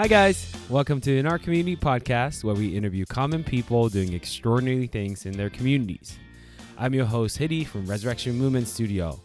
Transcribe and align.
Hi, 0.00 0.06
guys. 0.06 0.52
Welcome 0.68 1.00
to 1.00 1.18
In 1.18 1.26
Our 1.26 1.40
Community 1.40 1.74
podcast, 1.74 2.44
where 2.44 2.54
we 2.54 2.76
interview 2.76 3.04
common 3.04 3.42
people 3.42 3.88
doing 3.88 4.12
extraordinary 4.12 4.86
things 4.86 5.26
in 5.26 5.36
their 5.36 5.50
communities. 5.50 6.20
I'm 6.78 6.94
your 6.94 7.04
host, 7.04 7.36
Hiddy 7.36 7.64
from 7.64 7.84
Resurrection 7.84 8.38
Movement 8.38 8.68
Studio. 8.68 9.20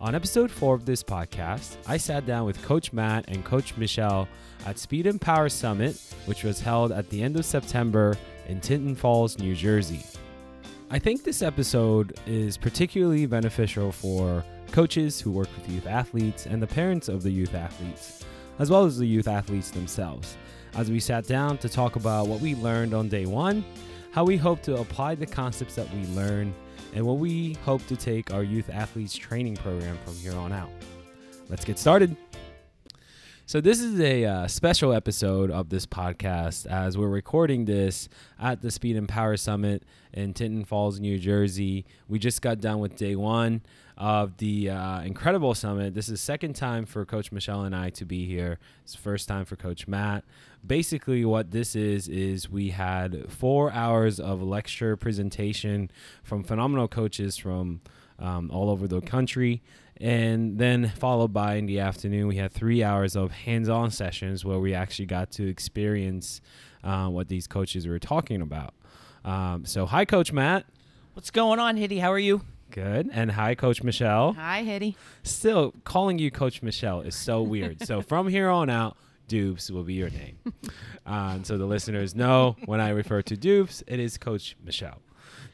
On 0.00 0.14
episode 0.14 0.50
four 0.50 0.74
of 0.74 0.86
this 0.86 1.02
podcast, 1.02 1.76
I 1.86 1.98
sat 1.98 2.24
down 2.24 2.46
with 2.46 2.62
Coach 2.62 2.94
Matt 2.94 3.26
and 3.28 3.44
Coach 3.44 3.76
Michelle 3.76 4.26
at 4.64 4.78
Speed 4.78 5.06
and 5.06 5.20
Power 5.20 5.50
Summit, 5.50 6.00
which 6.24 6.42
was 6.42 6.58
held 6.58 6.90
at 6.90 7.10
the 7.10 7.22
end 7.22 7.36
of 7.36 7.44
September 7.44 8.16
in 8.48 8.62
Tinton 8.62 8.94
Falls, 8.94 9.38
New 9.38 9.54
Jersey. 9.54 10.06
I 10.90 10.98
think 10.98 11.22
this 11.22 11.42
episode 11.42 12.18
is 12.26 12.56
particularly 12.56 13.26
beneficial 13.26 13.92
for 13.92 14.42
coaches 14.70 15.20
who 15.20 15.32
work 15.32 15.48
with 15.54 15.68
youth 15.68 15.86
athletes 15.86 16.46
and 16.46 16.62
the 16.62 16.66
parents 16.66 17.10
of 17.10 17.22
the 17.22 17.30
youth 17.30 17.54
athletes, 17.54 18.24
as 18.58 18.70
well 18.70 18.84
as 18.84 18.98
the 18.98 19.06
youth 19.06 19.28
athletes 19.28 19.70
themselves, 19.70 20.36
as 20.74 20.90
we 20.90 21.00
sat 21.00 21.26
down 21.26 21.58
to 21.58 21.68
talk 21.68 21.96
about 21.96 22.26
what 22.26 22.40
we 22.40 22.54
learned 22.56 22.94
on 22.94 23.08
day 23.08 23.26
one, 23.26 23.64
how 24.10 24.24
we 24.24 24.36
hope 24.36 24.62
to 24.62 24.76
apply 24.76 25.14
the 25.14 25.26
concepts 25.26 25.74
that 25.74 25.92
we 25.94 26.04
learn, 26.08 26.54
and 26.94 27.04
what 27.04 27.18
we 27.18 27.54
hope 27.64 27.86
to 27.86 27.96
take 27.96 28.32
our 28.32 28.42
youth 28.42 28.68
athletes 28.70 29.16
training 29.16 29.56
program 29.56 29.98
from 30.04 30.14
here 30.16 30.34
on 30.34 30.52
out. 30.52 30.70
Let's 31.48 31.64
get 31.64 31.78
started. 31.78 32.16
So, 33.52 33.60
this 33.60 33.82
is 33.82 34.00
a 34.00 34.24
uh, 34.24 34.48
special 34.48 34.94
episode 34.94 35.50
of 35.50 35.68
this 35.68 35.84
podcast 35.84 36.64
as 36.64 36.96
we're 36.96 37.10
recording 37.10 37.66
this 37.66 38.08
at 38.40 38.62
the 38.62 38.70
Speed 38.70 38.96
and 38.96 39.06
Power 39.06 39.36
Summit 39.36 39.82
in 40.14 40.32
Tinton 40.32 40.64
Falls, 40.64 40.98
New 40.98 41.18
Jersey. 41.18 41.84
We 42.08 42.18
just 42.18 42.40
got 42.40 42.62
done 42.62 42.78
with 42.78 42.96
day 42.96 43.14
one 43.14 43.60
of 43.98 44.38
the 44.38 44.70
uh, 44.70 45.02
incredible 45.02 45.54
summit. 45.54 45.92
This 45.92 46.08
is 46.08 46.18
second 46.18 46.56
time 46.56 46.86
for 46.86 47.04
Coach 47.04 47.30
Michelle 47.30 47.64
and 47.64 47.76
I 47.76 47.90
to 47.90 48.06
be 48.06 48.24
here. 48.24 48.58
It's 48.84 48.94
first 48.94 49.28
time 49.28 49.44
for 49.44 49.56
Coach 49.56 49.86
Matt. 49.86 50.24
Basically, 50.66 51.22
what 51.26 51.50
this 51.50 51.76
is 51.76 52.08
is 52.08 52.48
we 52.48 52.70
had 52.70 53.30
four 53.30 53.70
hours 53.70 54.18
of 54.18 54.42
lecture 54.42 54.96
presentation 54.96 55.90
from 56.22 56.42
phenomenal 56.42 56.88
coaches 56.88 57.36
from 57.36 57.82
um, 58.18 58.50
all 58.50 58.70
over 58.70 58.88
the 58.88 59.02
country. 59.02 59.62
And 60.00 60.58
then, 60.58 60.88
followed 60.88 61.32
by 61.32 61.54
in 61.56 61.66
the 61.66 61.80
afternoon, 61.80 62.26
we 62.26 62.36
had 62.36 62.52
three 62.52 62.82
hours 62.82 63.14
of 63.14 63.30
hands 63.30 63.68
on 63.68 63.90
sessions 63.90 64.44
where 64.44 64.58
we 64.58 64.74
actually 64.74 65.06
got 65.06 65.30
to 65.32 65.46
experience 65.48 66.40
uh, 66.82 67.06
what 67.08 67.28
these 67.28 67.46
coaches 67.46 67.86
were 67.86 67.98
talking 67.98 68.42
about. 68.42 68.74
Um, 69.24 69.64
so, 69.64 69.86
hi, 69.86 70.04
Coach 70.04 70.32
Matt. 70.32 70.66
What's 71.14 71.30
going 71.30 71.60
on, 71.60 71.76
Hitty? 71.76 71.98
How 71.98 72.10
are 72.12 72.18
you? 72.18 72.42
Good. 72.70 73.10
And 73.12 73.30
hi, 73.30 73.54
Coach 73.54 73.82
Michelle. 73.82 74.32
Hi, 74.32 74.62
Hitty. 74.62 74.96
Still, 75.22 75.74
calling 75.84 76.18
you 76.18 76.30
Coach 76.30 76.62
Michelle 76.62 77.02
is 77.02 77.14
so 77.14 77.42
weird. 77.42 77.86
so, 77.86 78.00
from 78.08 78.28
here 78.28 78.48
on 78.48 78.70
out, 78.70 78.96
Dupes 79.28 79.70
will 79.70 79.84
be 79.84 79.94
your 79.94 80.10
name. 80.10 80.38
um, 81.06 81.44
so 81.44 81.56
the 81.58 81.66
listeners 81.66 82.14
know 82.14 82.56
when 82.64 82.80
I 82.80 82.88
refer 82.90 83.22
to 83.22 83.36
Dupes, 83.36 83.84
it 83.86 84.00
is 84.00 84.18
Coach 84.18 84.56
Michelle. 84.64 85.00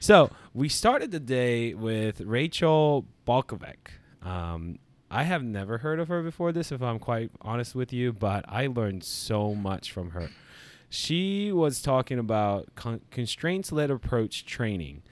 So 0.00 0.30
we 0.54 0.68
started 0.68 1.10
the 1.10 1.20
day 1.20 1.74
with 1.74 2.20
Rachel 2.20 3.04
Balkovec. 3.26 3.76
Um, 4.22 4.78
I 5.10 5.22
have 5.22 5.42
never 5.42 5.78
heard 5.78 6.00
of 6.00 6.08
her 6.08 6.22
before 6.22 6.52
this, 6.52 6.70
if 6.70 6.82
I'm 6.82 6.98
quite 6.98 7.30
honest 7.40 7.74
with 7.74 7.92
you, 7.92 8.12
but 8.12 8.44
I 8.48 8.66
learned 8.66 9.04
so 9.04 9.54
much 9.54 9.90
from 9.90 10.10
her. 10.10 10.30
She 10.90 11.52
was 11.52 11.80
talking 11.82 12.18
about 12.18 12.74
con- 12.74 13.00
constraints 13.10 13.72
led 13.72 13.90
approach 13.90 14.44
training, 14.44 15.02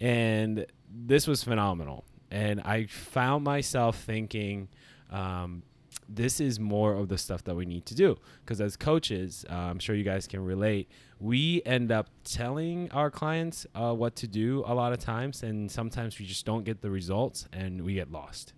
and 0.00 0.66
this 0.90 1.26
was 1.26 1.44
phenomenal. 1.44 2.04
And 2.30 2.60
I 2.60 2.86
found 2.86 3.44
myself 3.44 3.98
thinking, 3.98 4.68
um, 5.10 5.62
this 6.08 6.40
is 6.40 6.60
more 6.60 6.94
of 6.94 7.08
the 7.08 7.18
stuff 7.18 7.44
that 7.44 7.54
we 7.54 7.66
need 7.66 7.86
to 7.86 7.94
do. 7.94 8.16
Because 8.44 8.60
as 8.60 8.76
coaches 8.76 9.44
uh, 9.50 9.54
i'm 9.54 9.78
sure 9.78 9.94
you 9.94 10.04
guys 10.04 10.26
can 10.26 10.44
relate 10.44 10.88
we 11.20 11.62
end 11.64 11.90
up 11.90 12.08
telling 12.24 12.90
our 12.90 13.10
clients 13.10 13.66
uh, 13.74 13.92
what 13.94 14.14
to 14.16 14.26
do 14.26 14.62
a 14.66 14.74
lot 14.74 14.92
of 14.92 14.98
times 14.98 15.42
and 15.42 15.70
sometimes 15.70 16.18
we 16.18 16.26
just 16.26 16.44
don't 16.44 16.64
get 16.64 16.82
the 16.82 16.90
results 16.90 17.48
and 17.52 17.82
we 17.82 17.94
get 17.94 18.10
lost. 18.12 18.52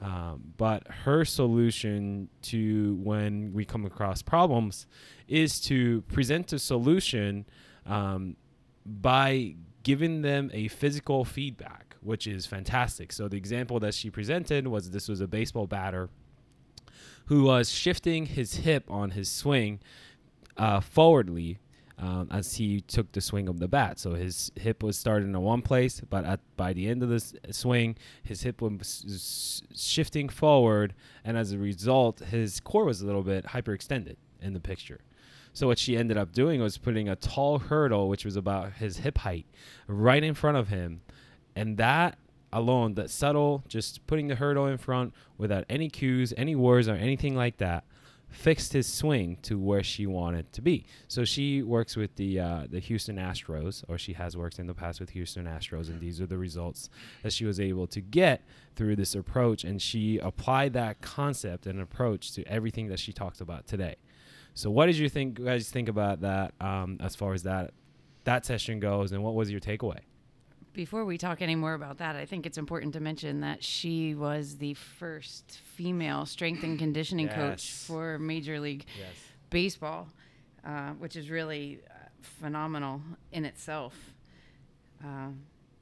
Um, 0.00 0.52
but 0.56 0.86
her 0.88 1.24
solution 1.24 2.28
to 2.42 2.98
when 3.02 3.52
we 3.54 3.64
come 3.64 3.86
across 3.86 4.20
problems 4.22 4.86
is 5.28 5.60
to 5.62 6.02
present 6.02 6.52
a 6.52 6.58
solution 6.58 7.46
um, 7.86 8.36
by 8.84 9.54
giving 9.82 10.22
them 10.22 10.50
a 10.52 10.68
physical 10.68 11.24
feedback 11.24 11.96
which 12.04 12.26
is 12.26 12.44
fantastic. 12.44 13.10
So 13.12 13.28
the 13.28 13.38
example 13.38 13.80
that 13.80 13.94
she 13.94 14.10
presented 14.10 14.66
was 14.66 14.90
this 14.90 15.08
was 15.08 15.22
a 15.22 15.26
baseball 15.26 15.66
batter 15.66 16.10
who 17.26 17.44
was 17.44 17.70
shifting 17.70 18.26
his 18.26 18.56
hip 18.56 18.90
on 18.90 19.10
his 19.10 19.30
swing 19.30 19.80
uh, 20.56 20.80
forwardly 20.80 21.58
um, 21.98 22.28
as 22.30 22.54
he 22.54 22.80
took 22.80 23.12
the 23.12 23.20
swing 23.20 23.48
of 23.48 23.60
the 23.60 23.68
bat. 23.68 23.98
So 23.98 24.14
his 24.14 24.50
hip 24.56 24.82
was 24.82 24.98
starting 24.98 25.28
in 25.28 25.40
one 25.40 25.62
place, 25.62 26.00
but 26.00 26.24
at, 26.24 26.40
by 26.56 26.72
the 26.72 26.88
end 26.88 27.02
of 27.02 27.08
the 27.08 27.52
swing, 27.52 27.96
his 28.22 28.42
hip 28.42 28.60
was 28.60 29.62
shifting 29.74 30.28
forward, 30.28 30.94
and 31.24 31.36
as 31.36 31.52
a 31.52 31.58
result, 31.58 32.20
his 32.20 32.60
core 32.60 32.84
was 32.84 33.00
a 33.00 33.06
little 33.06 33.22
bit 33.22 33.46
hyperextended 33.46 34.16
in 34.40 34.52
the 34.52 34.60
picture. 34.60 35.00
So 35.52 35.68
what 35.68 35.78
she 35.78 35.96
ended 35.96 36.16
up 36.16 36.32
doing 36.32 36.60
was 36.60 36.78
putting 36.78 37.08
a 37.08 37.14
tall 37.14 37.60
hurdle, 37.60 38.08
which 38.08 38.24
was 38.24 38.34
about 38.34 38.72
his 38.74 38.98
hip 38.98 39.18
height, 39.18 39.46
right 39.86 40.22
in 40.22 40.34
front 40.34 40.56
of 40.56 40.68
him, 40.68 41.02
and 41.54 41.76
that 41.76 42.18
alone, 42.54 42.94
that 42.94 43.10
subtle, 43.10 43.64
just 43.68 44.06
putting 44.06 44.28
the 44.28 44.36
hurdle 44.36 44.66
in 44.66 44.78
front 44.78 45.12
without 45.36 45.64
any 45.68 45.90
cues, 45.90 46.32
any 46.36 46.54
words, 46.54 46.88
or 46.88 46.94
anything 46.94 47.34
like 47.34 47.58
that, 47.58 47.84
fixed 48.30 48.72
his 48.72 48.92
swing 48.92 49.36
to 49.42 49.58
where 49.58 49.82
she 49.82 50.06
wanted 50.06 50.52
to 50.52 50.62
be. 50.62 50.86
So 51.08 51.24
she 51.24 51.62
works 51.62 51.96
with 51.96 52.16
the 52.16 52.40
uh, 52.40 52.66
the 52.68 52.80
Houston 52.80 53.16
Astros, 53.16 53.84
or 53.88 53.98
she 53.98 54.12
has 54.14 54.36
worked 54.36 54.58
in 54.58 54.66
the 54.66 54.74
past 54.74 55.00
with 55.00 55.10
Houston 55.10 55.46
Astros, 55.46 55.88
and 55.88 56.00
these 56.00 56.20
are 56.20 56.26
the 56.26 56.38
results 56.38 56.88
that 57.22 57.32
she 57.32 57.44
was 57.44 57.60
able 57.60 57.86
to 57.88 58.00
get 58.00 58.42
through 58.76 58.96
this 58.96 59.14
approach. 59.14 59.64
And 59.64 59.80
she 59.80 60.18
applied 60.18 60.72
that 60.72 61.00
concept 61.00 61.66
and 61.66 61.80
approach 61.80 62.32
to 62.32 62.44
everything 62.48 62.88
that 62.88 62.98
she 62.98 63.12
talked 63.12 63.40
about 63.40 63.66
today. 63.66 63.96
So, 64.54 64.70
what 64.70 64.86
did 64.86 64.96
you 64.96 65.08
think, 65.08 65.42
guys, 65.44 65.68
think 65.70 65.88
about 65.88 66.20
that 66.20 66.54
um, 66.60 66.98
as 67.00 67.16
far 67.16 67.34
as 67.34 67.42
that 67.42 67.72
that 68.24 68.46
session 68.46 68.80
goes, 68.80 69.12
and 69.12 69.22
what 69.22 69.34
was 69.34 69.50
your 69.50 69.60
takeaway? 69.60 70.00
Before 70.74 71.04
we 71.04 71.18
talk 71.18 71.40
any 71.40 71.54
more 71.54 71.74
about 71.74 71.98
that, 71.98 72.16
I 72.16 72.26
think 72.26 72.46
it's 72.46 72.58
important 72.58 72.94
to 72.94 73.00
mention 73.00 73.42
that 73.42 73.62
she 73.62 74.16
was 74.16 74.56
the 74.56 74.74
first 74.74 75.60
female 75.76 76.26
strength 76.26 76.64
and 76.64 76.76
conditioning 76.76 77.28
coach 77.28 77.70
for 77.70 78.18
Major 78.18 78.58
League 78.58 78.84
Yes. 78.98 79.14
Baseball, 79.50 80.08
uh, 80.66 80.90
which 80.94 81.14
is 81.14 81.30
really 81.30 81.78
uh, 81.88 81.94
phenomenal 82.20 83.00
in 83.30 83.44
itself. 83.44 83.94
Uh, 85.00 85.28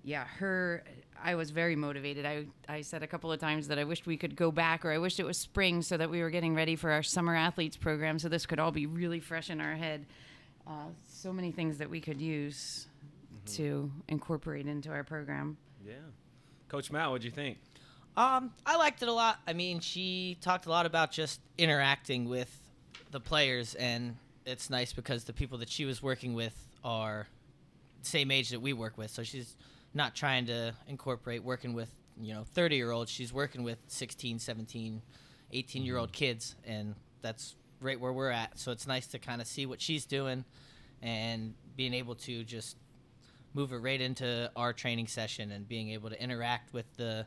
yeah, 0.05 0.25
her. 0.25 0.85
I 1.25 1.37
was 1.37 1.53
very 1.53 1.75
motivated. 1.77 2.27
I 2.27 2.45
I 2.69 2.83
said 2.83 3.03
a 3.03 3.07
couple 3.07 3.33
of 3.33 3.41
times 3.41 3.69
that 3.69 3.79
I 3.79 3.85
wished 3.85 4.07
we 4.07 4.19
could 4.19 4.37
go 4.37 4.51
back, 4.51 4.85
or 4.85 4.93
I 4.93 4.99
wished 4.99 5.19
it 5.19 5.25
was 5.25 5.39
spring, 5.39 5.81
so 5.81 5.97
that 5.97 6.11
we 6.11 6.21
were 6.21 6.31
getting 6.31 6.55
ready 6.55 6.77
for 6.77 6.91
our 6.91 7.03
summer 7.03 7.35
athletes 7.35 7.79
program, 7.79 8.19
so 8.19 8.29
this 8.29 8.45
could 8.45 8.59
all 8.59 8.73
be 8.73 8.85
really 8.85 9.21
fresh 9.21 9.49
in 9.49 9.59
our 9.59 9.75
head. 9.75 10.05
Uh, 10.67 10.89
so 11.07 11.33
many 11.33 11.51
things 11.51 11.79
that 11.79 11.89
we 11.89 12.01
could 12.01 12.21
use 12.21 12.89
to 13.47 13.91
incorporate 14.09 14.67
into 14.67 14.91
our 14.91 15.05
program. 15.05 15.57
Yeah. 15.85 15.95
Coach 16.69 16.91
Matt, 16.91 17.11
what'd 17.11 17.25
you 17.25 17.31
think? 17.31 17.59
Um, 18.17 18.53
I 18.67 18.77
liked 18.77 19.03
it 19.03 19.09
a 19.09 19.13
lot. 19.13 19.39
I 19.47 19.53
mean, 19.53 19.81
she 19.81 20.37
talked 20.41 20.67
a 20.67 20.71
lot 20.71 20.87
about 20.87 21.13
just 21.13 21.41
interacting 21.57 22.29
with 22.29 22.51
the 23.11 23.21
players, 23.21 23.75
and 23.75 24.17
it's 24.45 24.69
nice 24.71 24.93
because 24.93 25.25
the 25.25 25.33
people 25.33 25.59
that 25.59 25.69
she 25.69 25.85
was 25.85 26.03
working 26.03 26.35
with 26.35 26.55
are 26.85 27.27
same 28.03 28.31
age 28.31 28.51
that 28.51 28.61
we 28.61 28.73
work 28.73 28.99
with. 28.99 29.11
So 29.11 29.23
she's 29.23 29.57
not 29.95 30.15
trying 30.15 30.47
to 30.47 30.75
incorporate 30.89 31.43
working 31.43 31.73
with, 31.75 31.91
you 32.21 32.35
know, 32.35 32.45
30 32.55 32.77
year 32.77 32.91
olds. 32.91 33.11
She's 33.11 33.33
working 33.33 33.63
with 33.63 33.79
16, 33.89 34.39
17, 34.39 35.03
18 35.53 35.85
year 35.85 35.97
old 35.97 36.13
kids, 36.13 36.55
and 36.67 36.95
that's 37.23 37.55
right 37.81 37.99
where 37.99 38.13
we're 38.13 38.31
at. 38.31 38.59
So 38.59 38.73
it's 38.73 38.87
nice 38.87 39.07
to 39.09 39.19
kind 39.19 39.41
of 39.41 39.47
see 39.47 39.67
what 39.67 39.81
she's 39.81 40.05
doing 40.05 40.45
and 41.01 41.55
being 41.77 41.95
able 41.95 42.15
to 42.15 42.45
just 42.45 42.77
move 43.55 43.73
it 43.73 43.79
right 43.79 44.01
into 44.01 44.51
our 44.57 44.73
training 44.73 45.07
session 45.07 45.51
and 45.51 45.69
being 45.69 45.91
able 45.91 46.11
to 46.11 46.23
interact 46.23 46.73
with 46.73 46.87
the 46.97 47.27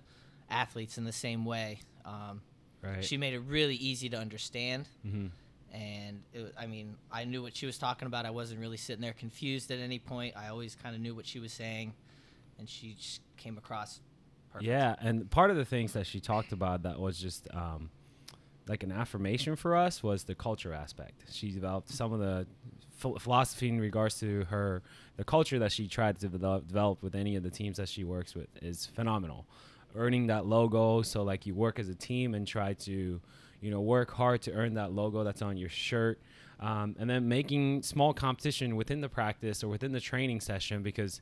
athletes 0.50 0.98
in 0.98 1.04
the 1.04 1.12
same 1.12 1.46
way. 1.46 1.80
Um, 2.04 2.42
Right. 2.86 3.04
She 3.04 3.18
made 3.18 3.34
it 3.34 3.40
really 3.40 3.76
easy 3.76 4.10
to 4.10 4.18
understand. 4.18 4.88
mm-hmm. 5.06 5.28
And 5.74 6.22
it, 6.34 6.54
I 6.58 6.68
mean, 6.68 6.96
I 7.12 7.26
knew 7.26 7.42
what 7.42 7.56
she 7.56 7.66
was 7.66 7.78
talking 7.78 8.06
about. 8.06 8.26
I 8.26 8.30
wasn't 8.30 8.62
really 8.62 8.78
sitting 8.78 9.02
there 9.02 9.12
confused 9.12 9.72
at 9.72 9.80
any 9.80 10.00
point. 10.00 10.34
I 10.38 10.48
always 10.48 10.74
kind 10.74 10.96
of 10.96 11.02
knew 11.02 11.14
what 11.14 11.26
she 11.26 11.40
was 11.40 11.52
saying, 11.52 11.94
and 12.58 12.70
she 12.70 12.94
just 12.94 13.20
came 13.36 13.58
across 13.58 14.00
perfect. 14.54 14.70
Yeah, 14.70 14.96
and 15.02 15.30
part 15.30 15.52
of 15.52 15.58
the 15.58 15.66
things 15.66 15.92
that 15.92 16.08
she 16.08 16.22
talked 16.22 16.54
about 16.54 16.84
that 16.84 16.98
was 16.98 17.18
just 17.18 17.50
um, 17.54 17.90
like 18.68 18.84
an 18.84 18.92
affirmation 18.92 19.56
for 19.56 19.76
us 19.76 20.02
was 20.02 20.24
the 20.24 20.36
culture 20.36 20.74
aspect. 20.74 21.24
She 21.32 21.52
developed 21.52 21.90
some 21.90 22.14
of 22.14 22.20
the 22.20 22.48
ph- 23.02 23.20
philosophy 23.20 23.70
in 23.70 23.80
regards 23.80 24.20
to 24.20 24.46
her 24.46 24.82
the 25.18 25.24
culture 25.24 25.60
that 25.60 25.72
she 25.72 25.88
tried 25.88 26.20
to 26.20 26.28
develop, 26.28 26.68
develop 26.68 27.02
with 27.02 27.16
any 27.16 27.36
of 27.36 27.44
the 27.44 27.50
teams 27.50 27.78
that 27.78 27.90
she 27.90 28.04
works 28.04 28.36
with 28.36 28.48
is 28.62 28.86
phenomenal. 28.88 29.46
Earning 29.96 30.28
that 30.28 30.46
logo, 30.46 31.02
so 31.02 31.24
like 31.24 31.46
you 31.46 31.56
work 31.56 31.80
as 31.80 31.88
a 31.88 31.96
team 31.96 32.34
and 32.34 32.46
try 32.46 32.74
to, 32.74 32.92
you 32.92 33.22
you 33.62 33.72
know, 33.72 33.82
work 33.82 34.12
hard 34.12 34.44
to 34.44 34.52
earn 34.54 34.76
that 34.76 34.92
logo 34.92 35.24
that's 35.24 35.42
on 35.42 35.58
your 35.58 35.70
shirt. 35.70 36.20
Um, 36.60 36.96
and 37.00 37.10
then 37.10 37.28
making 37.28 37.82
small 37.82 38.14
competition 38.14 38.76
within 38.76 39.02
the 39.02 39.10
practice 39.10 39.64
or 39.64 39.70
within 39.70 39.92
the 39.92 40.00
training 40.00 40.40
session 40.40 40.84
because 40.84 41.20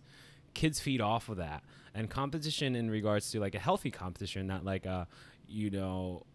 kids 0.54 0.80
feed 0.80 1.00
off 1.00 1.30
of 1.30 1.38
that. 1.38 1.64
And 1.96 2.10
competition 2.10 2.76
in 2.76 2.92
regards 2.92 3.32
to 3.32 3.40
like 3.40 3.56
a 3.56 3.60
healthy 3.60 3.92
competition, 3.92 4.46
not 4.46 4.66
like 4.66 4.86
a, 4.86 5.08
you 5.48 5.70
know, 5.70 6.26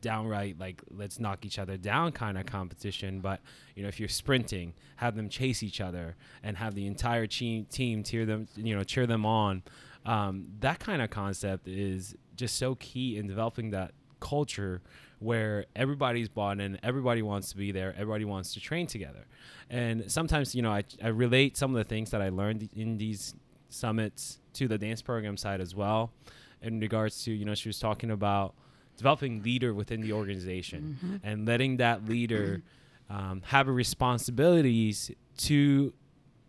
downright 0.00 0.58
like 0.58 0.82
let's 0.90 1.18
knock 1.18 1.44
each 1.44 1.58
other 1.58 1.76
down 1.76 2.12
kind 2.12 2.38
of 2.38 2.46
competition. 2.46 3.20
But 3.20 3.40
you 3.74 3.82
know 3.82 3.88
if 3.88 3.98
you're 4.00 4.08
sprinting 4.08 4.74
have 4.96 5.16
them 5.16 5.28
chase 5.28 5.62
each 5.62 5.80
other 5.80 6.16
and 6.42 6.56
have 6.56 6.74
the 6.74 6.86
entire 6.86 7.26
team 7.26 7.66
team 7.66 8.02
cheer 8.02 8.26
them 8.26 8.48
you 8.56 8.76
know 8.76 8.84
cheer 8.84 9.06
them 9.06 9.26
on. 9.26 9.62
Um, 10.06 10.46
that 10.60 10.78
kind 10.78 11.02
of 11.02 11.10
concept 11.10 11.68
is 11.68 12.16
just 12.36 12.56
so 12.56 12.76
key 12.76 13.18
in 13.18 13.26
developing 13.26 13.70
that 13.70 13.92
culture 14.20 14.80
where 15.18 15.66
everybody's 15.76 16.28
bought 16.28 16.60
in 16.60 16.78
everybody 16.82 17.22
wants 17.22 17.50
to 17.50 17.56
be 17.56 17.72
there 17.72 17.92
everybody 17.94 18.24
wants 18.24 18.54
to 18.54 18.60
train 18.60 18.86
together. 18.86 19.26
And 19.70 20.10
sometimes 20.10 20.54
you 20.54 20.62
know 20.62 20.70
I, 20.70 20.84
I 21.02 21.08
relate 21.08 21.56
some 21.56 21.74
of 21.74 21.76
the 21.76 21.84
things 21.84 22.10
that 22.10 22.22
i 22.22 22.28
learned 22.28 22.68
in 22.74 22.98
these 22.98 23.34
summits 23.68 24.38
to 24.54 24.66
the 24.66 24.78
dance 24.78 25.02
program 25.02 25.36
side 25.36 25.60
as 25.60 25.74
well 25.74 26.10
in 26.62 26.80
regards 26.80 27.24
to 27.24 27.32
you 27.32 27.44
know 27.44 27.54
she 27.54 27.68
was 27.68 27.78
talking 27.78 28.10
about 28.10 28.54
developing 28.98 29.42
leader 29.42 29.72
within 29.72 30.00
the 30.02 30.12
organization 30.12 30.80
Mm-hmm. 31.02 31.16
and 31.22 31.46
letting 31.46 31.78
that 31.78 32.04
leader 32.04 32.62
um, 33.08 33.40
have 33.46 33.66
a 33.68 33.72
responsibilities 33.72 35.10
to 35.38 35.92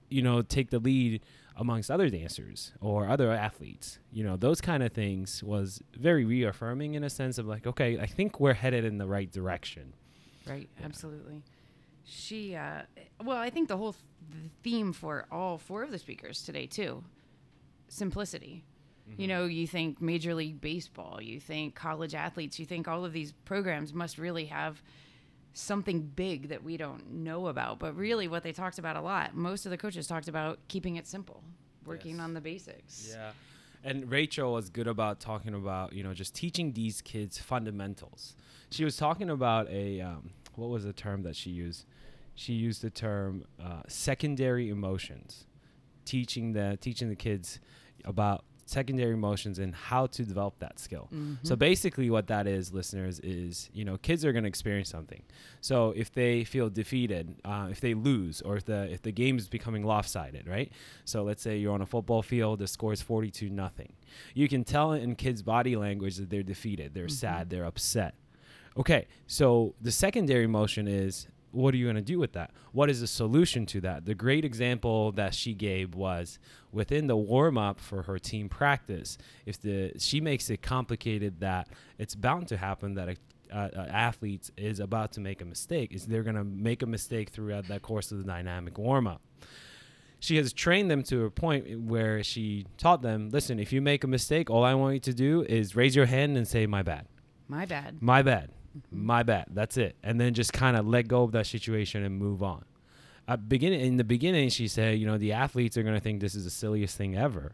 you 0.09 0.21
know 0.21 0.41
take 0.41 0.69
the 0.71 0.79
lead 0.79 1.21
amongst 1.55 1.89
other 1.91 2.09
dancers 2.09 2.73
or 2.81 3.07
other 3.07 3.31
athletes 3.31 3.99
you 4.11 4.23
know 4.23 4.35
those 4.37 4.59
kind 4.61 4.81
of 4.83 4.91
things 4.91 5.43
was 5.43 5.81
very 5.93 6.25
reaffirming 6.25 6.95
in 6.95 7.03
a 7.03 7.09
sense 7.09 7.37
of 7.37 7.45
like 7.45 7.65
okay 7.67 7.99
i 7.99 8.05
think 8.05 8.39
we're 8.39 8.53
headed 8.53 8.83
in 8.85 8.97
the 8.97 9.07
right 9.07 9.31
direction 9.31 9.93
Right, 10.47 10.67
absolutely. 10.83 11.43
She, 12.05 12.55
uh, 12.55 12.81
well, 13.23 13.37
I 13.37 13.51
think 13.51 13.67
the 13.67 13.77
whole 13.77 13.93
th- 13.93 14.03
the 14.31 14.49
theme 14.63 14.93
for 14.93 15.27
all 15.31 15.59
four 15.59 15.83
of 15.83 15.91
the 15.91 15.99
speakers 15.99 16.41
today, 16.41 16.65
too 16.65 17.03
simplicity. 17.87 18.63
You 19.17 19.27
know, 19.27 19.45
you 19.45 19.67
think 19.67 20.01
Major 20.01 20.33
League 20.35 20.61
Baseball, 20.61 21.19
you 21.21 21.39
think 21.39 21.75
college 21.75 22.15
athletes, 22.15 22.59
you 22.59 22.65
think 22.65 22.87
all 22.87 23.03
of 23.05 23.11
these 23.13 23.31
programs 23.45 23.93
must 23.93 24.17
really 24.17 24.45
have 24.45 24.81
something 25.53 26.01
big 26.01 26.49
that 26.49 26.63
we 26.63 26.77
don't 26.77 27.11
know 27.11 27.47
about. 27.47 27.79
But 27.79 27.95
really, 27.95 28.27
what 28.27 28.43
they 28.43 28.51
talked 28.51 28.79
about 28.79 28.95
a 28.95 29.01
lot, 29.01 29.35
most 29.35 29.65
of 29.65 29.71
the 29.71 29.77
coaches 29.77 30.07
talked 30.07 30.27
about 30.27 30.59
keeping 30.67 30.95
it 30.95 31.07
simple, 31.07 31.43
working 31.85 32.15
Yes. 32.17 32.21
on 32.21 32.33
the 32.33 32.41
basics. 32.41 33.09
Yeah. 33.15 33.31
And 33.83 34.11
Rachel 34.11 34.53
was 34.53 34.69
good 34.69 34.87
about 34.87 35.19
talking 35.19 35.53
about, 35.53 35.93
you 35.93 36.03
know, 36.03 36.13
just 36.13 36.35
teaching 36.35 36.73
these 36.73 37.01
kids 37.01 37.37
fundamentals. 37.39 38.35
She 38.71 38.83
was 38.83 38.97
talking 38.97 39.29
about 39.29 39.69
a, 39.69 40.01
um, 40.01 40.31
what 40.55 40.69
was 40.69 40.83
the 40.83 40.93
term 40.93 41.23
that 41.23 41.35
she 41.35 41.49
used? 41.49 41.85
She 42.35 42.53
used 42.53 42.81
the 42.81 42.89
term 42.89 43.45
uh, 43.61 43.81
secondary 43.87 44.69
emotions, 44.69 45.45
teaching 46.05 46.53
the 46.53 46.77
teaching 46.79 47.09
the 47.09 47.15
kids 47.15 47.59
about 48.05 48.43
secondary 48.69 49.13
emotions 49.13 49.59
and 49.59 49.73
how 49.73 50.05
to 50.07 50.23
develop 50.23 50.59
that 50.59 50.79
skill. 50.79 51.09
So 51.43 51.55
basically 51.55 52.09
what 52.09 52.27
that 52.27 52.45
is 52.47 52.71
listeners 52.71 53.19
is, 53.21 53.69
you 53.73 53.83
know, 53.83 53.97
kids 53.97 54.23
are 54.23 54.31
going 54.31 54.43
to 54.43 54.47
experience 54.47 54.89
something. 54.89 55.21
So 55.61 55.93
if 55.95 56.11
they 56.11 56.43
feel 56.43 56.69
defeated, 56.69 57.35
uh, 57.43 57.67
if 57.71 57.81
they 57.81 57.93
lose 57.93 58.41
or 58.41 58.57
if 58.57 58.65
the 58.65 58.91
if 58.91 59.01
the 59.01 59.11
game 59.11 59.37
is 59.37 59.49
becoming 59.49 59.83
lopsided, 59.83 60.47
right? 60.47 60.71
So 61.05 61.23
let's 61.23 61.41
say 61.41 61.57
you're 61.57 61.73
on 61.73 61.81
a 61.81 61.85
football 61.85 62.21
field, 62.21 62.59
the 62.59 62.67
score 62.67 62.93
is 62.93 63.01
42 63.01 63.49
nothing. 63.49 63.93
You 64.33 64.47
can 64.47 64.63
tell 64.63 64.93
in 64.93 65.15
kids 65.15 65.41
body 65.41 65.75
language 65.75 66.17
that 66.17 66.29
they're 66.29 66.43
defeated, 66.43 66.93
they're 66.93 67.09
sad, 67.09 67.49
they're 67.49 67.65
upset. 67.65 68.13
Okay, 68.77 69.07
so 69.27 69.73
the 69.81 69.91
secondary 69.91 70.45
emotion 70.45 70.87
is 70.87 71.27
what 71.51 71.73
are 71.73 71.77
you 71.77 71.85
going 71.85 71.95
to 71.95 72.01
do 72.01 72.19
with 72.19 72.33
that? 72.33 72.51
What 72.71 72.89
is 72.89 73.01
the 73.01 73.07
solution 73.07 73.65
to 73.67 73.81
that? 73.81 74.05
The 74.05 74.15
great 74.15 74.45
example 74.45 75.11
that 75.13 75.33
she 75.33 75.53
gave 75.53 75.95
was 75.95 76.39
within 76.71 77.07
the 77.07 77.17
warm 77.17 77.57
up 77.57 77.79
for 77.79 78.03
her 78.03 78.19
team 78.19 78.49
practice. 78.49 79.17
If 79.45 79.59
the 79.61 79.93
she 79.97 80.21
makes 80.21 80.49
it 80.49 80.61
complicated 80.61 81.39
that 81.39 81.67
it's 81.97 82.15
bound 82.15 82.47
to 82.49 82.57
happen 82.57 82.95
that 82.95 83.09
a 83.09 83.15
uh, 83.51 83.69
uh, 83.75 83.79
athlete 83.89 84.51
is 84.57 84.79
about 84.79 85.11
to 85.13 85.19
make 85.19 85.41
a 85.41 85.45
mistake, 85.45 85.91
is 85.91 86.05
they're 86.05 86.21
going 86.21 86.35
to 86.35 86.43
make 86.43 86.83
a 86.83 86.85
mistake 86.85 87.29
throughout 87.31 87.67
that 87.67 87.81
course 87.81 88.11
of 88.11 88.19
the 88.19 88.23
dynamic 88.23 88.77
warm 88.77 89.07
up 89.07 89.21
she 90.19 90.35
has 90.35 90.51
trained 90.53 90.91
them 90.91 91.01
to 91.01 91.25
a 91.25 91.31
point 91.31 91.79
where 91.79 92.21
she 92.23 92.65
taught 92.77 93.01
them 93.01 93.29
listen 93.31 93.57
if 93.59 93.71
you 93.73 93.81
make 93.81 94.03
a 94.03 94.07
mistake 94.07 94.49
all 94.49 94.63
i 94.63 94.73
want 94.73 94.93
you 94.93 94.99
to 94.99 95.13
do 95.13 95.43
is 95.43 95.75
raise 95.75 95.95
your 95.95 96.05
hand 96.05 96.37
and 96.37 96.47
say 96.47 96.67
my 96.67 96.83
bad 96.83 97.07
My 97.47 97.65
bad. 97.65 97.97
my 98.01 98.21
bad 98.21 98.51
my 98.91 99.23
bad. 99.23 99.47
That's 99.51 99.77
it. 99.77 99.95
And 100.03 100.19
then 100.19 100.33
just 100.33 100.53
kind 100.53 100.77
of 100.77 100.87
let 100.87 101.07
go 101.07 101.23
of 101.23 101.31
that 101.33 101.47
situation 101.47 102.03
and 102.03 102.17
move 102.17 102.43
on. 102.43 102.65
At 103.27 103.47
beginning 103.47 103.81
in 103.81 103.97
the 103.97 104.03
beginning 104.03 104.49
she 104.49 104.67
said 104.67 104.97
you 104.97 105.05
know 105.05 105.17
the 105.17 105.33
athletes 105.33 105.77
are 105.77 105.83
going 105.83 105.95
to 105.95 106.01
think 106.01 106.19
this 106.19 106.35
is 106.35 106.45
the 106.45 106.49
silliest 106.49 106.97
thing 106.97 107.15
ever. 107.15 107.53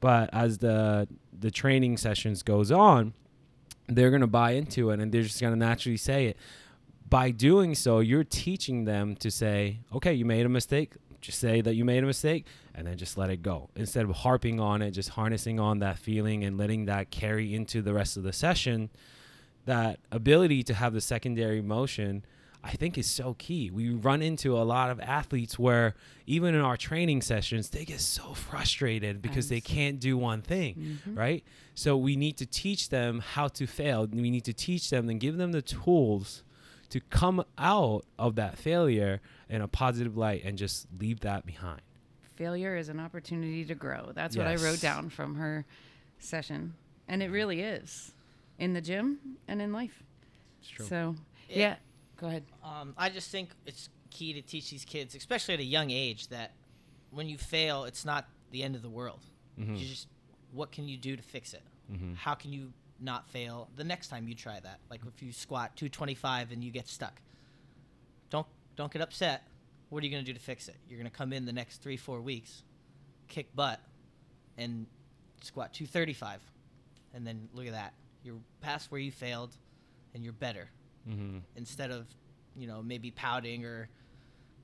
But 0.00 0.30
as 0.32 0.58
the 0.58 1.08
the 1.38 1.50
training 1.50 1.96
sessions 1.96 2.42
goes 2.42 2.72
on 2.72 3.14
they're 3.88 4.10
going 4.10 4.20
to 4.20 4.26
buy 4.26 4.52
into 4.52 4.90
it 4.90 4.98
and 4.98 5.12
they're 5.12 5.22
just 5.22 5.40
going 5.40 5.52
to 5.52 5.58
naturally 5.58 5.96
say 5.96 6.26
it. 6.26 6.36
By 7.08 7.30
doing 7.30 7.76
so 7.76 8.00
you're 8.00 8.24
teaching 8.24 8.84
them 8.84 9.14
to 9.16 9.30
say 9.30 9.80
okay 9.94 10.12
you 10.12 10.24
made 10.24 10.44
a 10.44 10.48
mistake. 10.48 10.94
Just 11.20 11.38
say 11.38 11.60
that 11.60 11.74
you 11.74 11.84
made 11.84 12.02
a 12.02 12.06
mistake 12.06 12.46
and 12.74 12.86
then 12.86 12.96
just 12.96 13.16
let 13.16 13.30
it 13.30 13.42
go. 13.42 13.70
Instead 13.76 14.04
of 14.04 14.10
harping 14.10 14.58
on 14.58 14.82
it 14.82 14.90
just 14.90 15.10
harnessing 15.10 15.60
on 15.60 15.78
that 15.78 15.98
feeling 15.98 16.44
and 16.44 16.58
letting 16.58 16.86
that 16.86 17.10
carry 17.10 17.54
into 17.54 17.80
the 17.80 17.94
rest 17.94 18.16
of 18.16 18.24
the 18.24 18.32
session 18.32 18.90
that 19.66 20.00
ability 20.10 20.62
to 20.64 20.74
have 20.74 20.94
the 20.94 21.00
secondary 21.00 21.58
emotion 21.58 22.24
I 22.66 22.70
think 22.70 22.98
is 22.98 23.06
so 23.06 23.34
key. 23.34 23.70
We 23.70 23.90
run 23.90 24.22
into 24.22 24.58
a 24.58 24.64
lot 24.64 24.90
of 24.90 24.98
athletes 24.98 25.56
where 25.56 25.94
even 26.26 26.52
in 26.52 26.60
our 26.62 26.76
training 26.76 27.22
sessions 27.22 27.70
they 27.70 27.84
get 27.84 28.00
so 28.00 28.34
frustrated 28.34 29.22
because 29.22 29.48
they 29.48 29.60
can't 29.60 30.00
do 30.00 30.18
one 30.18 30.42
thing, 30.42 30.74
mm-hmm. 30.74 31.14
right? 31.16 31.44
So 31.76 31.96
we 31.96 32.16
need 32.16 32.36
to 32.38 32.46
teach 32.46 32.88
them 32.88 33.20
how 33.20 33.46
to 33.48 33.68
fail. 33.68 34.08
We 34.08 34.30
need 34.30 34.44
to 34.46 34.52
teach 34.52 34.90
them 34.90 35.08
and 35.08 35.20
give 35.20 35.36
them 35.36 35.52
the 35.52 35.62
tools 35.62 36.42
to 36.88 36.98
come 36.98 37.44
out 37.56 38.04
of 38.18 38.34
that 38.34 38.58
failure 38.58 39.20
in 39.48 39.62
a 39.62 39.68
positive 39.68 40.16
light 40.16 40.42
and 40.44 40.58
just 40.58 40.88
leave 40.98 41.20
that 41.20 41.46
behind. 41.46 41.82
Failure 42.34 42.76
is 42.76 42.88
an 42.88 42.98
opportunity 42.98 43.64
to 43.64 43.76
grow. 43.76 44.10
That's 44.12 44.36
what 44.36 44.48
I 44.48 44.56
wrote 44.56 44.80
down 44.80 45.08
from 45.08 45.36
her 45.36 45.64
session. 46.18 46.74
And 47.06 47.22
it 47.22 47.30
really 47.30 47.60
is 47.60 48.12
in 48.58 48.72
the 48.72 48.80
gym 48.80 49.18
and 49.48 49.60
in 49.60 49.72
life. 49.72 50.02
It's 50.60 50.68
true. 50.70 50.86
So, 50.86 51.16
It- 51.48 51.58
yeah, 51.58 51.76
go 52.16 52.28
ahead. 52.28 52.44
Um, 52.62 52.94
I 52.96 53.08
just 53.10 53.30
think 53.30 53.50
it's 53.66 53.88
key 54.10 54.32
to 54.32 54.42
teach 54.42 54.70
these 54.70 54.84
kids, 54.84 55.14
especially 55.14 55.54
at 55.54 55.60
a 55.60 55.64
young 55.64 55.90
age, 55.90 56.28
that 56.28 56.52
when 57.10 57.28
you 57.28 57.36
fail, 57.38 57.84
it's 57.84 58.04
not 58.04 58.28
the 58.50 58.62
end 58.62 58.74
of 58.74 58.82
the 58.82 58.88
world. 58.90 59.20
Mhm. 59.58 59.78
You 59.78 59.86
just, 59.86 60.08
what 60.52 60.72
can 60.72 60.88
you 60.88 60.96
do 60.96 61.16
to 61.16 61.22
fix 61.22 61.52
it? 61.54 61.62
Mhm. 61.90 62.16
How 62.16 62.34
can 62.34 62.52
you 62.52 62.72
not 62.98 63.28
fail 63.28 63.68
the 63.76 63.84
next 63.84 64.08
time 64.08 64.26
you 64.28 64.34
try 64.34 64.58
that? 64.60 64.80
Like 64.90 65.02
if 65.06 65.22
you 65.22 65.32
squat 65.32 65.76
225 65.76 66.50
and 66.52 66.64
you 66.64 66.70
get 66.70 66.88
stuck, 66.88 67.20
don't 68.30 68.46
don't 68.74 68.92
get 68.92 69.00
upset. 69.02 69.42
What 69.88 70.02
are 70.02 70.06
you 70.06 70.10
gonna 70.12 70.22
do 70.24 70.32
to 70.34 70.40
fix 70.40 70.68
it? 70.68 70.76
You're 70.88 70.98
gonna 70.98 71.10
come 71.10 71.32
in 71.32 71.44
the 71.46 71.52
next 71.52 71.78
three 71.78 71.96
four 71.96 72.20
weeks, 72.20 72.62
kick 73.28 73.54
butt, 73.54 73.80
and 74.56 74.86
squat 75.42 75.72
235, 75.72 76.42
and 77.14 77.26
then 77.26 77.48
look 77.52 77.66
at 77.66 77.72
that. 77.72 77.94
You're 78.26 78.40
past 78.60 78.90
where 78.90 79.00
you 79.00 79.12
failed, 79.12 79.56
and 80.12 80.24
you're 80.24 80.32
better 80.32 80.68
Mhm. 81.08 81.42
instead 81.54 81.90
of 81.92 82.06
you 82.56 82.66
know 82.66 82.82
maybe 82.82 83.10
pouting 83.12 83.64
or 83.64 83.88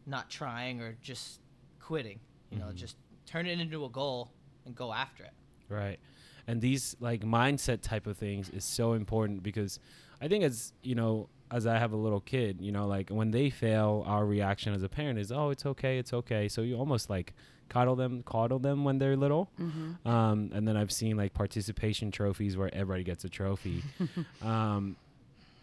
not 0.06 0.28
trying 0.28 0.80
or 0.80 0.94
just 1.00 1.40
quitting 1.78 2.18
you 2.50 2.58
know 2.58 2.66
Mhm. 2.66 2.74
just 2.74 2.96
turn 3.26 3.46
it 3.46 3.60
into 3.60 3.84
a 3.84 3.88
goal 3.88 4.32
and 4.66 4.74
go 4.74 4.92
after 4.92 5.22
it 5.24 5.32
Right. 5.68 6.00
And 6.46 6.60
these 6.60 6.96
like 7.00 7.22
mindset 7.22 7.80
type 7.82 8.06
of 8.06 8.18
things 8.18 8.48
is 8.50 8.64
so 8.64 8.92
important 8.94 9.42
because 9.42 9.78
I 10.20 10.26
think 10.28 10.42
as, 10.44 10.72
you 10.82 10.94
know, 10.94 11.28
as 11.52 11.66
I 11.66 11.78
have 11.78 11.92
a 11.92 11.96
little 11.96 12.20
kid, 12.20 12.60
you 12.60 12.72
know, 12.72 12.86
like 12.86 13.10
when 13.10 13.30
they 13.30 13.50
fail, 13.50 14.02
our 14.06 14.24
reaction 14.24 14.72
as 14.72 14.82
a 14.82 14.88
parent 14.88 15.18
is, 15.18 15.30
"Oh, 15.30 15.50
it's 15.50 15.66
okay, 15.66 15.98
it's 15.98 16.12
okay." 16.12 16.48
So 16.48 16.62
you 16.62 16.76
almost 16.76 17.10
like 17.10 17.34
coddle 17.68 17.94
them, 17.94 18.22
coddle 18.22 18.58
them 18.58 18.84
when 18.84 18.98
they're 18.98 19.16
little. 19.16 19.50
Mm-hmm. 19.60 20.08
Um, 20.08 20.50
and 20.52 20.66
then 20.66 20.76
I've 20.76 20.92
seen 20.92 21.16
like 21.16 21.34
participation 21.34 22.10
trophies 22.10 22.56
where 22.56 22.72
everybody 22.74 23.04
gets 23.04 23.24
a 23.24 23.28
trophy. 23.28 23.82
um, 24.42 24.96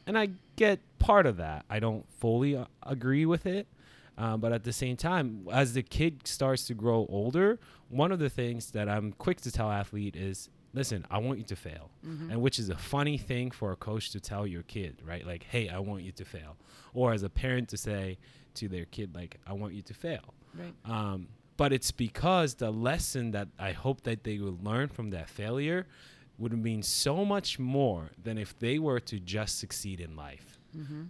and 0.07 0.17
I 0.17 0.29
get 0.55 0.79
part 0.97 1.25
of 1.25 1.37
that. 1.37 1.65
I 1.69 1.79
don't 1.79 2.05
fully 2.19 2.55
uh, 2.55 2.65
agree 2.83 3.25
with 3.25 3.45
it. 3.45 3.67
Um, 4.17 4.41
but 4.41 4.51
at 4.51 4.63
the 4.63 4.73
same 4.73 4.97
time, 4.97 5.47
as 5.51 5.73
the 5.73 5.83
kid 5.83 6.27
starts 6.27 6.65
to 6.67 6.73
grow 6.73 7.05
older, 7.09 7.57
one 7.87 8.11
of 8.11 8.19
the 8.19 8.29
things 8.29 8.71
that 8.71 8.89
I'm 8.89 9.13
quick 9.13 9.39
to 9.41 9.51
tell 9.51 9.71
athlete 9.71 10.15
is, 10.15 10.49
listen, 10.73 11.05
I 11.09 11.17
want 11.19 11.39
you 11.39 11.45
to 11.45 11.55
fail. 11.55 11.89
Mm-hmm. 12.05 12.31
And 12.31 12.41
which 12.41 12.59
is 12.59 12.69
a 12.69 12.77
funny 12.77 13.17
thing 13.17 13.51
for 13.51 13.71
a 13.71 13.75
coach 13.75 14.11
to 14.11 14.19
tell 14.19 14.45
your 14.47 14.63
kid, 14.63 15.01
right? 15.05 15.25
Like, 15.25 15.43
hey, 15.43 15.69
I 15.69 15.79
want 15.79 16.03
you 16.03 16.11
to 16.13 16.25
fail. 16.25 16.57
Or 16.93 17.13
as 17.13 17.23
a 17.23 17.29
parent 17.29 17.69
to 17.69 17.77
say 17.77 18.17
to 18.55 18.67
their 18.67 18.85
kid, 18.85 19.15
like, 19.15 19.37
I 19.45 19.53
want 19.53 19.73
you 19.73 19.81
to 19.83 19.93
fail. 19.93 20.33
Right. 20.53 20.73
Um, 20.85 21.27
but 21.57 21.73
it's 21.73 21.91
because 21.91 22.55
the 22.55 22.71
lesson 22.71 23.31
that 23.31 23.49
I 23.59 23.73
hope 23.73 24.01
that 24.03 24.23
they 24.23 24.39
will 24.39 24.57
learn 24.63 24.87
from 24.87 25.09
that 25.11 25.29
failure 25.29 25.87
would 26.37 26.53
mean 26.53 26.81
so 26.81 27.25
much 27.25 27.59
more 27.59 28.11
than 28.21 28.37
if 28.37 28.57
they 28.59 28.79
were 28.79 28.99
to 29.01 29.19
just 29.19 29.59
succeed 29.59 29.99
in 29.99 30.15
life 30.15 30.57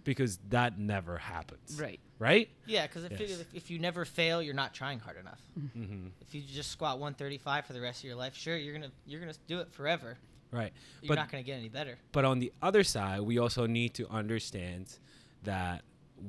because 0.04 0.38
that 0.48 0.78
never 0.78 1.18
happens 1.18 1.78
Right. 1.80 2.00
Right 2.20 2.48
Yeah, 2.66 2.86
because 2.86 3.02
if, 3.04 3.18
Yes. 3.18 3.30
you 3.30 3.36
if 3.54 3.70
you 3.70 3.78
never 3.80 4.04
fail, 4.04 4.40
you're 4.40 4.54
not 4.54 4.72
trying 4.74 5.00
hard 5.00 5.16
enough. 5.18 5.40
mm-hmm. 5.58 6.08
If 6.20 6.32
you 6.34 6.42
just 6.42 6.70
squat 6.70 6.98
135 7.00 7.66
for 7.66 7.72
the 7.72 7.80
rest 7.80 8.00
of 8.00 8.04
your 8.04 8.14
life, 8.14 8.36
sure, 8.36 8.56
you're 8.56 8.74
gonna 8.74 8.92
you're 9.06 9.20
gonna 9.20 9.34
do 9.48 9.58
it 9.60 9.72
forever. 9.72 10.16
right 10.52 10.72
You're 11.02 11.08
But- 11.08 11.14
not 11.16 11.30
gonna 11.32 11.42
get 11.42 11.58
any 11.58 11.68
better. 11.68 11.98
But 12.12 12.24
on 12.24 12.38
the 12.38 12.52
other 12.62 12.84
side, 12.84 13.20
we 13.22 13.38
also 13.38 13.66
need 13.66 13.94
to 13.94 14.08
understand 14.08 14.98
that 15.44 15.82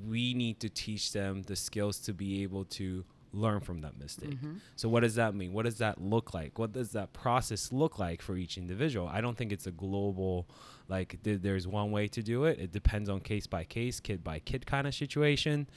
we 0.07 0.33
need 0.33 0.59
to 0.61 0.69
teach 0.69 1.11
them 1.11 1.43
the 1.43 1.55
skills 1.55 1.99
to 1.99 2.13
be 2.13 2.41
able 2.43 2.63
to 2.79 3.03
learn 3.33 3.59
from 3.59 3.81
that 3.81 3.97
mistake. 3.97 4.31
Mm-hmm. 4.31 4.55
So 4.75 4.89
what 4.89 5.01
does 5.01 5.15
that 5.15 5.33
mean? 5.33 5.53
What 5.53 5.65
does 5.65 5.77
that 5.77 6.01
look 6.01 6.33
like? 6.33 6.59
What 6.59 6.73
does 6.73 6.91
that 6.91 7.13
process 7.13 7.71
look 7.71 7.99
like 7.99 8.21
for 8.21 8.35
each 8.35 8.57
individual? 8.57 9.07
I 9.07 9.21
don't 9.21 9.37
think 9.37 9.51
it's 9.51 9.67
a 9.67 9.71
global 9.71 10.47
like 10.87 11.17
th- 11.23 11.41
there's 11.41 11.67
one 11.67 11.91
way 11.91 12.07
to 12.09 12.21
do 12.21 12.43
it. 12.45 12.59
It 12.59 12.71
depends 12.71 13.09
on 13.09 13.21
case 13.21 13.47
by 13.47 13.63
case, 13.63 13.99
kid 13.99 14.23
by 14.23 14.39
kid 14.39 14.65
kind 14.65 14.85
of 14.85 14.93
situation, 14.93 15.67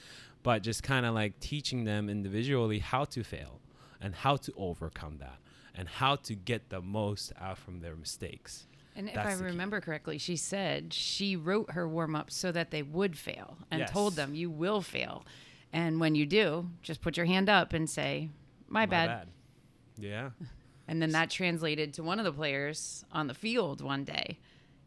but 0.43 0.61
just 0.61 0.83
kind 0.83 1.05
of 1.05 1.15
like 1.15 1.39
teaching 1.39 1.85
them 1.85 2.09
individually 2.09 2.79
how 2.79 3.05
to 3.05 3.23
fail 3.23 3.61
and 4.01 4.13
how 4.13 4.35
to 4.35 4.53
overcome 4.57 5.17
that 5.19 5.37
and 5.73 5.87
how 5.87 6.15
to 6.17 6.35
get 6.35 6.69
the 6.69 6.81
most 6.81 7.31
out 7.39 7.57
from 7.57 7.79
their 7.79 7.95
mistakes. 7.95 8.67
And 8.95 9.09
if 9.09 9.15
That's 9.15 9.27
I 9.27 9.35
the 9.35 9.43
key. 9.43 9.45
remember 9.47 9.81
correctly, 9.81 10.17
she 10.17 10.37
said 10.37 10.93
she 10.93 11.35
wrote 11.35 11.71
her 11.71 11.87
warm 11.87 12.15
ups 12.15 12.35
so 12.35 12.51
that 12.51 12.71
they 12.71 12.81
would 12.81 13.17
fail 13.17 13.57
and 13.69 13.85
told 13.87 14.15
them, 14.15 14.33
you 14.33 14.49
will 14.49 14.81
fail. 14.81 15.25
And 15.75 15.99
when 15.99 16.15
you 16.15 16.25
do, 16.25 16.69
just 16.83 17.01
put 17.01 17.17
your 17.17 17.25
hand 17.25 17.49
up 17.49 17.73
and 17.73 17.89
say, 17.89 18.29
my, 18.69 18.85
bad. 18.85 19.27
Yeah. 19.97 20.29
And 20.87 21.01
then 21.01 21.13
that 21.13 21.31
translated 21.31 21.95
to 21.95 22.03
one 22.03 22.19
of 22.19 22.25
the 22.25 22.31
players 22.31 23.03
on 23.11 23.25
the 23.25 23.33
field 23.33 23.81
one 23.81 24.03
day. 24.03 24.37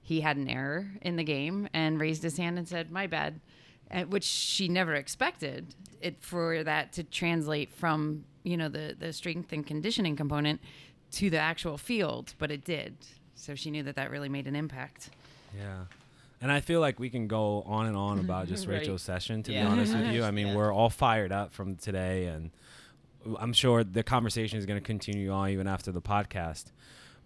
He 0.00 0.21
had 0.21 0.37
an 0.37 0.49
error 0.49 0.92
in 1.02 1.16
the 1.16 1.25
game 1.25 1.68
and 1.75 2.00
raised 2.00 2.23
his 2.23 2.37
hand 2.37 2.57
and 2.57 2.68
said, 2.68 2.92
my 2.92 3.09
bad, 3.09 3.40
eh, 3.90 4.04
which 4.04 4.23
she 4.23 4.68
never 4.68 4.95
expected 4.95 5.75
it 6.00 6.23
for 6.23 6.62
that 6.62 6.92
to 6.92 7.02
translate 7.02 7.73
from, 7.73 8.25
you 8.45 8.57
know, 8.57 8.68
the, 8.68 8.95
the 8.97 9.12
strength 9.12 9.52
and 9.52 9.66
conditioning 9.66 10.14
component 10.14 10.61
to 11.11 11.30
the 11.30 11.38
actual 11.38 11.76
field, 11.76 12.33
but 12.38 12.52
it 12.52 12.64
did. 12.64 12.95
So 13.35 13.57
she 13.57 13.73
knew 13.73 13.83
that 13.83 13.97
that 13.97 14.12
really 14.12 14.28
made 14.28 14.47
an 14.47 14.54
impact. 14.54 15.11
Yeah. 15.59 15.83
And 16.40 16.52
I 16.52 16.61
feel 16.61 16.80
like 16.80 17.00
we 17.00 17.11
can 17.11 17.26
go 17.26 17.62
on 17.62 17.87
and 17.87 17.97
on 17.97 18.18
about 18.21 18.47
just 18.49 18.66
Right. 18.68 18.78
Rachel's 18.80 19.02
session, 19.02 19.42
to 19.45 19.52
Yeah. 19.52 19.64
be 19.64 19.71
honest 19.71 19.95
with 19.95 20.07
you. 20.12 20.23
I 20.25 20.30
mean, 20.30 20.49
Yeah. 20.49 20.57
we're 20.57 20.73
all 20.73 20.90
fired 20.90 21.33
up 21.33 21.52
from 21.52 21.76
today, 21.76 22.26
and 22.26 22.50
I'm 23.38 23.52
sure 23.52 23.83
the 23.85 24.02
conversation 24.02 24.59
is 24.59 24.64
going 24.66 24.80
to 24.80 24.85
continue 24.87 25.30
on 25.33 25.50
even 25.50 25.66
after 25.66 25.90
the 25.92 26.00
podcast. 26.02 26.66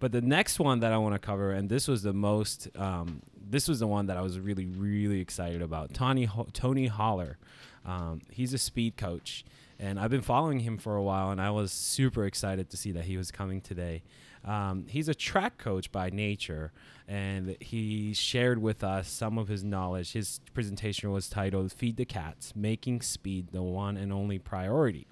But 0.00 0.10
the 0.12 0.22
next 0.22 0.58
one 0.58 0.80
that 0.80 0.92
I 0.92 0.96
want 0.98 1.14
to 1.14 1.18
cover, 1.18 1.52
and 1.52 1.68
this 1.68 1.86
was 1.86 2.02
the 2.02 2.12
most, 2.12 2.68
um, 2.76 3.22
this 3.50 3.68
was 3.68 3.78
the 3.78 3.86
one 3.86 4.06
that 4.06 4.16
I 4.16 4.22
was 4.22 4.40
really, 4.40 4.66
really 4.66 5.20
excited 5.20 5.62
about. 5.62 5.94
Tony 5.94 6.24
Ho- 6.24 6.48
Tony 6.52 6.86
Holler, 6.88 7.38
um, 7.84 8.20
he's 8.30 8.52
a 8.52 8.58
speed 8.58 8.96
coach, 8.96 9.44
and 9.78 10.00
I've 10.00 10.10
been 10.10 10.22
following 10.22 10.60
him 10.60 10.76
for 10.78 10.96
a 10.96 11.02
while, 11.02 11.30
and 11.30 11.40
I 11.40 11.50
was 11.50 11.70
super 11.70 12.24
excited 12.24 12.68
to 12.70 12.76
see 12.76 12.90
that 12.92 13.04
he 13.04 13.16
was 13.16 13.30
coming 13.30 13.60
today. 13.60 14.02
Um, 14.44 14.86
he's 14.88 15.08
a 15.08 15.14
track 15.14 15.58
coach 15.58 15.92
by 15.92 16.10
nature, 16.10 16.72
and 17.06 17.56
he 17.60 18.12
shared 18.12 18.60
with 18.60 18.82
us 18.82 19.08
some 19.08 19.38
of 19.38 19.48
his 19.48 19.62
knowledge. 19.62 20.12
His 20.12 20.40
presentation 20.52 21.10
was 21.12 21.28
titled 21.28 21.72
"Feed 21.72 21.96
the 21.96 22.04
Cats: 22.04 22.54
Making 22.56 23.02
Speed 23.02 23.48
the 23.52 23.62
One 23.62 23.96
and 23.96 24.12
Only 24.12 24.38
Priority." 24.38 25.06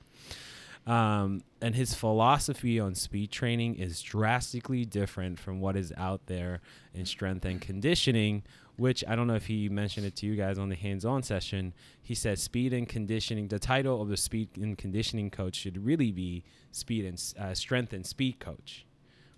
Um, 0.86 1.42
and 1.60 1.74
his 1.74 1.94
philosophy 1.94 2.80
on 2.80 2.94
speed 2.94 3.30
training 3.30 3.76
is 3.76 4.00
drastically 4.02 4.84
different 4.84 5.38
from 5.38 5.60
what 5.60 5.76
is 5.76 5.92
out 5.96 6.26
there 6.26 6.60
in 6.94 7.04
strength 7.04 7.44
and 7.44 7.60
conditioning, 7.60 8.42
which 8.76 9.04
I 9.06 9.14
don't 9.14 9.26
know 9.26 9.34
if 9.34 9.46
he 9.46 9.68
mentioned 9.68 10.06
it 10.06 10.16
to 10.16 10.26
you 10.26 10.36
guys 10.36 10.58
on 10.58 10.70
the 10.70 10.74
hands 10.74 11.04
on 11.04 11.22
session. 11.22 11.74
He 12.02 12.14
said 12.14 12.38
speed 12.38 12.72
and 12.72 12.88
conditioning, 12.88 13.48
the 13.48 13.58
title 13.58 14.00
of 14.00 14.08
the 14.08 14.16
speed 14.16 14.48
and 14.56 14.76
conditioning 14.76 15.30
coach 15.30 15.54
should 15.54 15.84
really 15.84 16.10
be 16.10 16.44
speed 16.72 17.04
and 17.04 17.34
uh, 17.38 17.54
strength 17.54 17.92
and 17.92 18.06
speed 18.06 18.40
coach. 18.40 18.86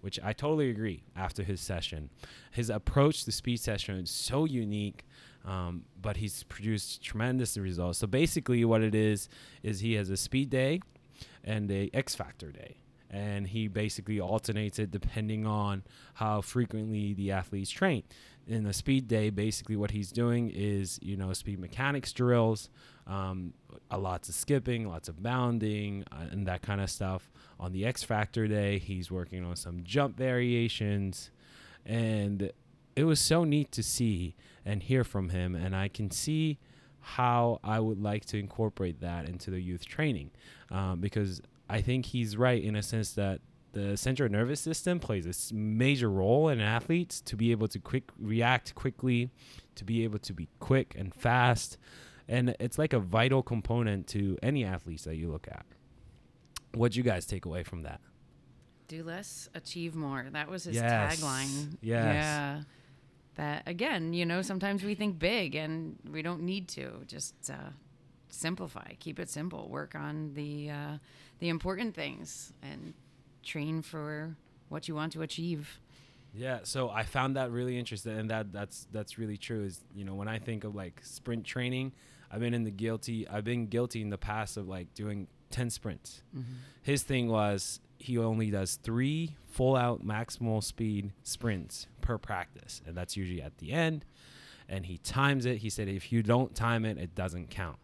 Which 0.02 0.20
I 0.22 0.32
totally 0.32 0.68
agree 0.68 1.04
after 1.16 1.42
his 1.42 1.60
session. 1.60 2.10
His 2.50 2.68
approach 2.68 3.24
to 3.24 3.32
speed 3.32 3.60
session 3.60 3.98
is 3.98 4.10
so 4.10 4.44
unique, 4.44 5.06
um, 5.44 5.84
but 6.00 6.18
he's 6.18 6.42
produced 6.44 7.02
tremendous 7.02 7.56
results. 7.56 8.00
So 8.00 8.06
basically, 8.06 8.64
what 8.64 8.82
it 8.82 8.94
is, 8.94 9.28
is 9.62 9.80
he 9.80 9.94
has 9.94 10.10
a 10.10 10.16
speed 10.16 10.50
day, 10.50 10.80
and 11.44 11.70
a 11.70 11.88
X 11.94 12.14
Factor 12.14 12.50
day. 12.50 12.76
And 13.12 13.46
he 13.46 13.68
basically 13.68 14.20
alternates 14.20 14.78
it 14.78 14.90
depending 14.90 15.46
on 15.46 15.82
how 16.14 16.40
frequently 16.40 17.12
the 17.12 17.30
athletes 17.30 17.70
train. 17.70 18.04
In 18.46 18.64
the 18.64 18.72
speed 18.72 19.06
day, 19.06 19.30
basically 19.30 19.76
what 19.76 19.90
he's 19.90 20.10
doing 20.10 20.50
is, 20.50 20.98
you 21.02 21.16
know, 21.16 21.32
speed 21.32 21.60
mechanics 21.60 22.12
drills, 22.12 22.70
um, 23.06 23.52
a 23.90 23.98
lots 23.98 24.28
of 24.28 24.34
skipping, 24.34 24.88
lots 24.88 25.08
of 25.08 25.22
bounding, 25.22 26.04
uh, 26.10 26.24
and 26.30 26.46
that 26.46 26.62
kind 26.62 26.80
of 26.80 26.90
stuff. 26.90 27.30
On 27.60 27.72
the 27.72 27.84
X 27.84 28.02
Factor 28.02 28.48
day, 28.48 28.78
he's 28.78 29.10
working 29.10 29.44
on 29.44 29.56
some 29.56 29.84
jump 29.84 30.16
variations. 30.16 31.30
And 31.84 32.50
it 32.96 33.04
was 33.04 33.20
so 33.20 33.44
neat 33.44 33.70
to 33.72 33.82
see 33.82 34.34
and 34.64 34.82
hear 34.82 35.04
from 35.04 35.28
him. 35.28 35.54
And 35.54 35.76
I 35.76 35.88
can 35.88 36.10
see 36.10 36.58
how 37.02 37.60
I 37.64 37.80
would 37.80 38.00
like 38.00 38.24
to 38.26 38.38
incorporate 38.38 39.00
that 39.00 39.28
into 39.28 39.50
the 39.50 39.60
youth 39.60 39.84
training 39.84 40.30
um, 40.70 41.00
because 41.00 41.42
I 41.72 41.80
think 41.80 42.06
he's 42.06 42.36
right 42.36 42.62
in 42.62 42.76
a 42.76 42.82
sense 42.82 43.12
that 43.14 43.40
the 43.72 43.96
central 43.96 44.28
nervous 44.30 44.60
system 44.60 45.00
plays 45.00 45.24
a 45.26 45.54
major 45.54 46.10
role 46.10 46.48
in 46.50 46.60
athletes 46.60 47.20
to 47.22 47.36
be 47.36 47.50
able 47.52 47.68
to 47.68 47.78
quick 47.78 48.10
react 48.18 48.74
quickly, 48.74 49.30
to 49.76 49.84
be 49.84 50.04
able 50.04 50.18
to 50.20 50.32
be 50.34 50.48
quick 50.60 50.94
and 50.98 51.14
fast, 51.14 51.78
and 52.28 52.54
it's 52.60 52.78
like 52.78 52.92
a 52.92 52.98
vital 53.00 53.42
component 53.42 54.06
to 54.08 54.36
any 54.42 54.64
athletes 54.64 55.04
that 55.04 55.16
you 55.16 55.30
look 55.30 55.48
at. 55.50 55.64
What'd 56.74 56.96
you 56.96 57.02
guys 57.02 57.24
take 57.26 57.44
away 57.46 57.62
from 57.62 57.82
that? 57.82 58.00
Do 58.88 59.02
less, 59.04 59.48
achieve 59.54 59.94
more. 59.94 60.26
That 60.30 60.50
was 60.50 60.64
his 60.64 60.76
Yes. 60.76 61.20
tagline. 61.20 61.76
Yes. 61.80 62.14
Yeah. 62.14 62.62
That 63.36 63.62
again, 63.66 64.12
you 64.12 64.26
know, 64.26 64.42
sometimes 64.42 64.84
we 64.84 64.94
think 64.94 65.18
big 65.18 65.54
and 65.54 65.96
we 66.10 66.20
don't 66.20 66.42
need 66.42 66.68
to. 66.76 67.02
Just 67.06 67.34
uh, 67.50 67.70
simplify, 68.32 68.94
keep 68.98 69.18
it 69.18 69.28
simple. 69.28 69.68
Work 69.68 69.94
on 69.94 70.34
the 70.34 70.70
uh, 70.70 70.98
the 71.38 71.48
important 71.48 71.94
things 71.94 72.52
and 72.62 72.94
train 73.42 73.82
for 73.82 74.36
what 74.68 74.88
you 74.88 74.94
want 74.94 75.12
to 75.12 75.22
achieve. 75.22 75.80
Yeah, 76.34 76.60
so 76.62 76.88
I 76.88 77.02
found 77.02 77.36
that 77.36 77.50
really 77.50 77.78
interesting, 77.78 78.18
and 78.18 78.30
that 78.30 78.52
that's 78.52 78.86
that's 78.90 79.18
really 79.18 79.36
true. 79.36 79.64
Is 79.64 79.80
you 79.94 80.04
know 80.04 80.14
when 80.14 80.28
I 80.28 80.38
think 80.38 80.64
of 80.64 80.74
like 80.74 81.00
sprint 81.02 81.44
training, 81.44 81.92
I've 82.30 82.40
been 82.40 82.54
in 82.54 82.64
the 82.64 82.70
guilty. 82.70 83.28
I've 83.28 83.44
been 83.44 83.66
guilty 83.66 84.00
in 84.00 84.10
the 84.10 84.18
past 84.18 84.56
of 84.56 84.66
like 84.66 84.94
doing 84.94 85.28
ten 85.50 85.68
sprints. 85.68 86.22
His 86.82 87.02
thing 87.02 87.28
was 87.28 87.80
he 87.98 88.18
only 88.18 88.50
does 88.50 88.76
three 88.76 89.36
full 89.46 89.76
out 89.76 90.04
maximal 90.04 90.64
speed 90.64 91.12
sprints 91.22 91.86
per 92.00 92.16
practice, 92.18 92.80
and 92.86 92.96
that's 92.96 93.16
usually 93.16 93.42
at 93.42 93.58
the 93.58 93.72
end. 93.72 94.04
And 94.68 94.86
he 94.86 94.96
times 94.96 95.44
it. 95.44 95.58
He 95.58 95.68
said 95.68 95.88
if 95.88 96.10
you 96.10 96.22
don't 96.22 96.54
time 96.54 96.86
it, 96.86 96.96
it 96.96 97.14
doesn't 97.14 97.50
count. 97.50 97.76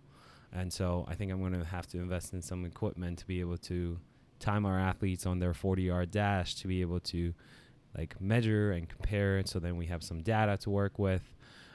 And 0.52 0.72
so 0.72 1.04
I 1.08 1.14
think 1.14 1.30
I'm 1.30 1.40
going 1.40 1.52
to 1.52 1.64
have 1.64 1.86
to 1.88 1.98
invest 1.98 2.32
in 2.32 2.42
some 2.42 2.64
equipment 2.64 3.18
to 3.18 3.26
be 3.26 3.40
able 3.40 3.58
to 3.58 3.98
time 4.38 4.64
our 4.64 4.78
athletes 4.78 5.26
on 5.26 5.40
their 5.40 5.52
40 5.52 5.82
yard 5.82 6.10
dash 6.10 6.54
to 6.56 6.68
be 6.68 6.80
able 6.80 7.00
to 7.00 7.34
like 7.96 8.20
measure 8.20 8.70
and 8.70 8.88
compare 8.88 9.42
so 9.44 9.58
then 9.58 9.76
we 9.76 9.86
have 9.86 10.04
some 10.04 10.22
data 10.22 10.56
to 10.58 10.70
work 10.70 10.96
with 10.96 11.34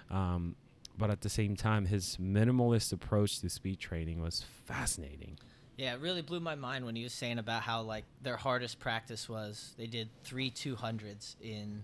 um, 0.09 0.55
but 0.97 1.09
at 1.09 1.19
the 1.19 1.29
same 1.29 1.57
time 1.57 1.85
his 1.85 2.17
minimalist 2.21 2.93
approach 2.93 3.41
to 3.41 3.49
speed 3.49 3.79
training 3.79 4.21
was 4.21 4.45
fascinating 4.65 5.37
Yeah, 5.77 5.93
it 5.95 6.01
really 6.01 6.21
blew 6.21 6.39
my 6.39 6.55
mind 6.55 6.85
when 6.85 6.95
he 6.95 7.03
was 7.03 7.13
saying 7.13 7.39
about 7.39 7.63
how 7.63 7.81
like 7.81 8.05
their 8.21 8.37
hardest 8.37 8.79
practice 8.79 9.27
was 9.27 9.73
they 9.77 9.87
did 9.87 10.07
three 10.23 10.51
two 10.51 10.75
hundreds 10.75 11.35
in 11.41 11.81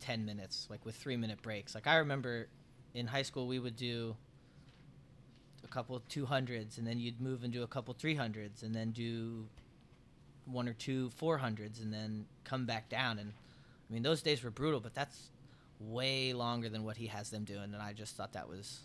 ten 0.00 0.24
minutes, 0.24 0.66
like 0.70 0.84
with 0.84 0.96
three 0.96 1.16
minute 1.16 1.42
breaks. 1.42 1.74
Like 1.74 1.86
I 1.86 1.96
remember 1.96 2.48
in 2.94 3.06
high 3.06 3.22
school 3.22 3.46
we 3.46 3.58
would 3.58 3.76
do 3.76 4.16
couple 5.72 6.00
two 6.08 6.26
hundreds 6.26 6.76
and 6.78 6.86
then 6.86 6.98
you'd 7.00 7.20
move 7.20 7.44
into 7.44 7.62
a 7.62 7.66
couple 7.66 7.94
three 7.94 8.14
hundreds 8.14 8.62
and 8.62 8.74
then 8.74 8.90
do 8.90 9.46
one 10.44 10.68
or 10.68 10.74
two 10.74 11.08
four 11.10 11.38
hundreds 11.38 11.80
and 11.80 11.92
then 11.92 12.26
come 12.44 12.66
back 12.66 12.88
down 12.90 13.18
and 13.18 13.32
I 13.88 13.92
mean 13.92 14.02
those 14.02 14.20
days 14.22 14.42
were 14.44 14.50
brutal, 14.50 14.80
but 14.80 14.94
that's 14.94 15.30
way 15.80 16.32
longer 16.34 16.68
than 16.68 16.84
what 16.84 16.96
he 16.96 17.06
has 17.06 17.30
them 17.30 17.44
doing 17.44 17.72
and 17.72 17.76
I 17.76 17.92
just 17.94 18.16
thought 18.16 18.34
that 18.34 18.48
was 18.48 18.80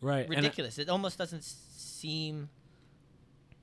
right 0.00 0.24
and 0.26 0.32
I- 0.34 0.36
ridiculous. 0.36 0.78
it 0.78 0.88
almost 0.88 1.18
doesn't 1.18 1.42
seem 1.44 2.48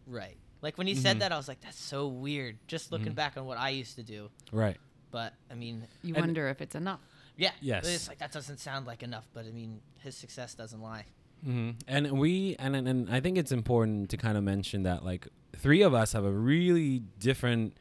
right. 0.06 0.38
Like 0.62 0.78
when 0.78 0.88
he 0.88 0.94
Mhm. 0.96 1.02
said 1.02 1.20
that, 1.20 1.32
I 1.32 1.38
was 1.38 1.48
like, 1.48 1.62
"That's 1.62 1.80
so 1.80 2.08
weird." 2.08 2.58
Just 2.68 2.92
looking 2.92 3.12
Mhm. 3.14 3.16
back 3.16 3.38
on 3.38 3.46
what 3.46 3.58
I 3.58 3.70
used 3.70 3.96
to 3.96 4.04
do, 4.04 4.30
right 4.52 4.78
but 5.12 5.34
I 5.50 5.54
mean, 5.54 5.88
You 6.04 6.14
wonder 6.14 6.50
if 6.50 6.60
it's 6.62 6.75
enough. 6.75 7.00
yeah, 7.38 7.54
Yes. 7.62 7.88
It's 7.88 8.08
like 8.10 8.18
that 8.18 8.34
doesn't 8.34 8.58
sound 8.60 8.86
like 8.86 9.02
enough, 9.02 9.25
but 9.34 9.46
I 9.46 9.52
mean, 9.52 9.82
his 10.00 10.18
success 10.18 10.56
doesn't 10.56 10.82
lie. 10.82 11.06
Hmm 11.46 11.72
And 11.88 12.12
we 12.20 12.56
and 12.60 12.75
and- 12.75 12.88
and 12.88 13.10
I 13.10 13.20
think 13.20 13.38
it's 13.38 13.52
important 13.52 14.10
to 14.10 14.18
kind 14.18 14.38
of 14.38 14.44
mention 14.44 14.84
that 14.84 15.06
like 15.06 15.28
three 15.56 15.82
of 15.84 15.94
us 15.94 16.14
have 16.14 16.25
a 16.25 16.32
really 16.32 17.00
different 17.20 17.78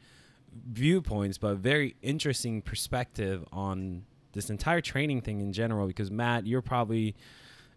viewpoints, 0.71 1.37
but 1.37 1.57
very 1.57 1.95
interesting 2.01 2.61
perspective 2.61 3.43
on 3.51 4.03
this 4.33 4.49
entire 4.49 4.81
training 4.81 5.21
thing 5.21 5.41
in 5.41 5.51
general. 5.51 5.87
Because 5.87 6.11
Matt, 6.11 6.45
you're 6.47 6.61
probably 6.61 7.15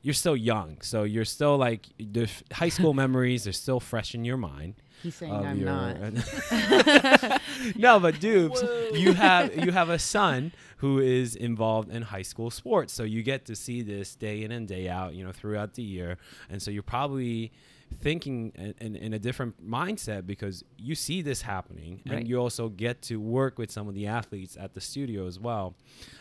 you're 0.02 0.14
still 0.14 0.36
young, 0.36 0.80
so 0.82 1.02
you're 1.02 1.24
still 1.24 1.56
like 1.56 1.86
the 1.98 2.28
high 2.52 2.68
school 2.68 2.94
memories 3.04 3.46
are 3.46 3.52
still 3.52 3.80
fresh 3.80 4.14
in 4.14 4.24
your 4.24 4.36
mind. 4.36 4.74
He's 5.02 5.14
saying 5.14 5.32
I'm 5.32 5.58
your- 5.58 5.66
not. 5.70 5.96
no, 7.76 8.00
but 8.00 8.20
Dupes, 8.20 8.62
you 8.92 9.12
have 9.14 9.56
you 9.64 9.72
have 9.72 9.88
a 9.90 9.98
son 9.98 10.52
who 10.78 10.98
is 11.00 11.34
involved 11.36 11.90
in 11.90 12.02
high 12.02 12.22
school 12.22 12.50
sports, 12.50 12.92
so 12.92 13.02
you 13.02 13.22
get 13.22 13.44
to 13.46 13.56
see 13.56 13.82
this 13.82 14.14
day 14.14 14.42
in 14.44 14.52
and 14.52 14.66
day 14.68 14.88
out, 14.88 15.14
you 15.14 15.24
know, 15.24 15.32
throughout 15.32 15.74
the 15.74 15.82
year, 15.82 16.18
and 16.50 16.60
so 16.62 16.70
you're 16.70 16.82
probably 16.82 17.52
thinking 18.00 18.52
in, 18.54 18.74
in, 18.80 18.96
in 18.96 19.12
a 19.14 19.18
different 19.18 19.66
mindset 19.66 20.26
because 20.26 20.62
you 20.76 20.94
see 20.94 21.22
this 21.22 21.40
happening 21.40 22.02
Right. 22.06 22.18
and 22.18 22.28
you 22.28 22.36
also 22.36 22.68
get 22.68 23.00
to 23.02 23.16
work 23.18 23.58
with 23.58 23.70
some 23.70 23.88
of 23.88 23.94
the 23.94 24.06
athletes 24.08 24.58
at 24.60 24.74
the 24.74 24.80
studio 24.82 25.26
as 25.26 25.40
well 25.40 25.74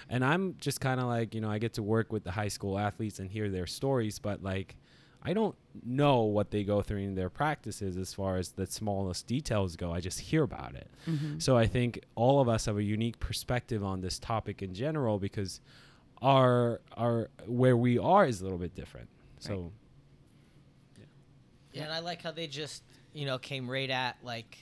and 0.10 0.24
i'm 0.24 0.56
just 0.62 0.80
kind 0.80 1.02
of 1.02 1.08
like 1.08 1.36
you 1.36 1.42
know 1.42 1.50
i 1.52 1.58
get 1.60 1.74
to 1.74 1.84
work 1.84 2.14
with 2.14 2.24
the 2.24 2.32
high 2.32 2.48
school 2.48 2.80
athletes 2.80 3.20
and 3.20 3.30
hear 3.30 3.50
their 3.50 3.68
stories 3.68 4.18
but 4.18 4.42
like 4.42 4.78
I 5.24 5.34
don't 5.34 5.56
know 5.84 6.22
what 6.22 6.52
they 6.52 6.64
go 6.64 6.82
through 6.82 7.00
in 7.00 7.16
their 7.16 7.30
practices 7.30 7.98
as 7.98 8.14
far 8.14 8.38
as 8.38 8.52
the 8.52 8.66
smallest 8.66 9.28
details 9.28 9.76
go. 9.76 9.92
I 9.92 10.00
just 10.00 10.20
hear 10.20 10.44
about 10.44 10.76
it. 10.76 10.88
Mhm. 11.06 11.42
So 11.42 11.58
I 11.58 11.68
think 11.68 12.04
all 12.16 12.40
of 12.40 12.48
us 12.48 12.66
have 12.66 12.78
a 12.78 12.84
unique 12.84 13.20
perspective 13.20 13.84
on 13.84 14.02
this 14.02 14.20
topic 14.20 14.62
in 14.62 14.74
general 14.74 15.20
because 15.20 15.60
our 16.22 16.82
our 16.96 17.30
where 17.46 17.76
we 17.78 17.98
are 17.98 18.26
is 18.26 18.42
a 18.42 18.44
little 18.44 18.58
bit 18.60 18.74
different. 18.76 19.10
So 19.40 19.72
Yeah, 21.74 21.84
and 21.84 21.94
I 21.94 22.00
like 22.00 22.24
how 22.24 22.32
they 22.32 22.48
just, 22.48 22.82
you 23.14 23.26
know, 23.26 23.38
came 23.38 23.70
right 23.70 23.90
at 23.90 24.18
like 24.24 24.58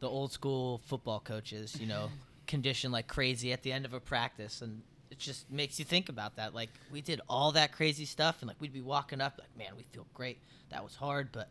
the 0.00 0.08
old 0.08 0.32
school 0.32 0.78
football 0.78 1.20
coaches, 1.20 1.78
you 1.80 1.86
know, 1.86 2.10
condition 2.48 2.90
like 2.90 3.06
crazy 3.06 3.52
at 3.52 3.62
the 3.62 3.72
end 3.72 3.84
of 3.84 3.92
a 3.92 4.00
practice 4.00 4.60
and 4.62 4.82
it 5.16 5.20
just 5.22 5.50
makes 5.50 5.78
you 5.78 5.84
think 5.84 6.08
about 6.08 6.36
that. 6.36 6.54
Like 6.54 6.68
we 6.92 7.00
did 7.00 7.20
all 7.28 7.52
that 7.52 7.72
crazy 7.72 8.04
stuff 8.04 8.36
and 8.40 8.48
like 8.48 8.60
we'd 8.60 8.72
be 8.72 8.80
walking 8.82 9.20
up 9.20 9.34
like, 9.38 9.56
man, 9.56 9.76
we 9.76 9.84
feel 9.92 10.06
great. 10.14 10.38
That 10.70 10.82
was 10.84 10.94
hard, 10.94 11.30
but 11.32 11.48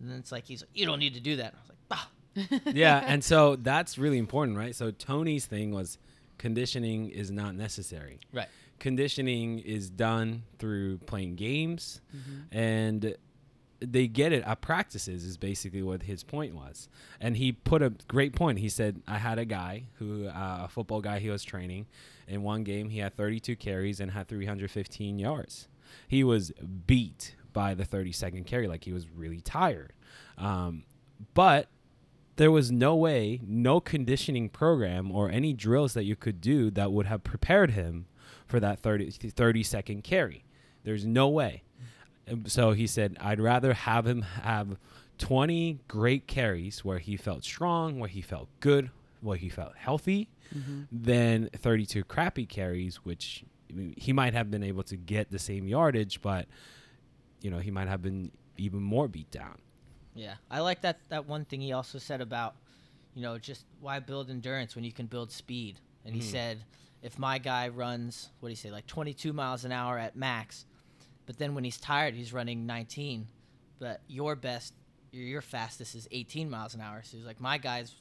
and 0.00 0.10
then 0.10 0.18
it's 0.18 0.32
like 0.32 0.44
he's 0.44 0.62
like, 0.62 0.70
You 0.74 0.86
don't 0.86 0.98
need 0.98 1.14
to 1.14 1.20
do 1.20 1.36
that. 1.36 1.54
I 1.54 1.58
was 1.60 1.68
like, 1.68 1.78
bah. 2.64 2.70
yeah, 2.74 3.04
and 3.06 3.22
so 3.22 3.56
that's 3.56 3.98
really 3.98 4.18
important, 4.18 4.56
right? 4.56 4.74
So 4.74 4.90
Tony's 4.90 5.46
thing 5.46 5.70
was 5.72 5.98
conditioning 6.38 7.10
is 7.10 7.30
not 7.30 7.54
necessary. 7.54 8.18
Right. 8.32 8.48
Conditioning 8.78 9.60
is 9.60 9.88
done 9.90 10.42
through 10.58 10.98
playing 10.98 11.36
games 11.36 12.00
Mm-hmm. 12.16 12.56
and 12.58 13.16
they 13.82 14.06
get 14.06 14.32
it 14.32 14.42
at 14.44 14.60
practices 14.60 15.24
is 15.24 15.36
basically 15.36 15.82
what 15.82 16.04
his 16.04 16.22
point 16.22 16.54
was. 16.54 16.88
And 17.20 17.36
he 17.36 17.52
put 17.52 17.82
a 17.82 17.90
great 18.08 18.34
point. 18.34 18.58
He 18.58 18.68
said 18.68 19.02
i 19.06 19.18
had 19.18 19.38
a 19.38 19.44
guy 19.44 19.84
who 19.94 20.26
uh, 20.26 20.62
a 20.64 20.68
football 20.68 21.00
guy 21.00 21.18
he 21.18 21.30
was 21.30 21.44
training. 21.44 21.86
In 22.26 22.42
one 22.42 22.64
game 22.64 22.90
he 22.90 23.00
had 23.00 23.16
32 23.16 23.56
carries 23.56 24.00
and 24.00 24.12
had 24.12 24.28
315 24.28 25.18
yards. 25.18 25.68
He 26.08 26.24
was 26.24 26.52
beat 26.86 27.34
by 27.52 27.74
the 27.74 27.84
30 27.84 28.12
second 28.12 28.44
carry. 28.44 28.68
Like 28.68 28.84
he 28.84 28.92
was 28.92 29.08
really 29.08 29.40
tired. 29.40 29.92
Um, 30.38 30.84
but 31.34 31.68
there 32.36 32.50
was 32.50 32.72
no 32.72 32.96
way, 32.96 33.40
no 33.46 33.80
conditioning 33.80 34.48
program 34.48 35.12
or 35.12 35.30
any 35.30 35.52
drills 35.52 35.94
that 35.94 36.04
you 36.04 36.16
could 36.16 36.40
do 36.40 36.70
that 36.70 36.92
would 36.92 37.06
have 37.06 37.22
prepared 37.22 37.72
him 37.72 38.06
for 38.46 38.58
that 38.60 38.80
30, 38.80 39.10
30 39.10 39.62
second 39.62 40.04
carry. 40.04 40.44
There's 40.84 41.06
no 41.06 41.28
way. 41.28 41.62
And 42.26 42.50
So 42.50 42.72
he 42.72 42.86
said, 42.86 43.16
I'd 43.20 43.40
rather 43.40 43.72
have 43.74 44.06
him 44.06 44.22
have 44.22 44.76
20 45.18 45.78
great 45.88 46.26
carries 46.26 46.84
where 46.84 46.98
he 46.98 47.16
felt 47.16 47.44
strong, 47.44 47.98
where 47.98 48.08
he 48.08 48.20
felt 48.20 48.48
good, 48.60 48.90
where 49.20 49.36
he 49.36 49.48
felt 49.48 49.76
healthy, 49.76 50.28
Mhm. 50.54 50.88
than 50.90 51.48
32 51.54 52.04
crappy 52.04 52.46
carries, 52.46 52.96
which 53.04 53.44
I 53.70 53.74
mean, 53.74 53.94
he 53.96 54.12
might 54.12 54.34
have 54.34 54.50
been 54.50 54.62
able 54.62 54.82
to 54.84 54.96
get 54.96 55.30
the 55.30 55.38
same 55.38 55.66
yardage, 55.66 56.20
but 56.20 56.46
you 57.40 57.50
know 57.50 57.58
he 57.58 57.70
might 57.70 57.88
have 57.88 58.02
been 58.02 58.30
even 58.56 58.80
more 58.82 59.08
beat 59.08 59.30
down. 59.30 59.58
Yeah, 60.14 60.34
I 60.50 60.60
like 60.60 60.82
that 60.82 60.98
that 61.08 61.26
one 61.26 61.44
thing 61.44 61.60
he 61.60 61.72
also 61.72 61.98
said 61.98 62.20
about, 62.20 62.54
you 63.14 63.22
know, 63.22 63.38
just 63.38 63.64
why 63.80 63.98
build 63.98 64.28
endurance 64.30 64.74
when 64.76 64.84
you 64.84 64.92
can 64.92 65.06
build 65.06 65.30
speed. 65.32 65.80
And 66.04 66.14
he 66.14 66.20
Mhm. 66.20 66.24
said, 66.24 66.64
if 67.02 67.18
my 67.18 67.38
guy 67.38 67.68
runs, 67.68 68.28
what 68.40 68.48
do 68.48 68.52
you 68.52 68.56
say, 68.56 68.70
like 68.70 68.86
22 68.86 69.32
miles 69.32 69.64
an 69.64 69.72
hour 69.72 69.98
at 69.98 70.16
max, 70.16 70.66
but 71.26 71.38
then 71.38 71.54
when 71.54 71.64
he's 71.64 71.78
tired, 71.78 72.14
he's 72.14 72.32
running 72.32 72.66
19, 72.66 73.26
but 73.78 74.00
your 74.08 74.34
best, 74.36 74.74
your, 75.12 75.24
your 75.24 75.42
fastest 75.42 75.94
is 75.94 76.08
18 76.10 76.48
miles 76.50 76.74
an 76.74 76.80
hour. 76.80 77.02
So 77.04 77.16
he's 77.16 77.26
like, 77.26 77.40
my 77.40 77.58
guy's 77.58 77.94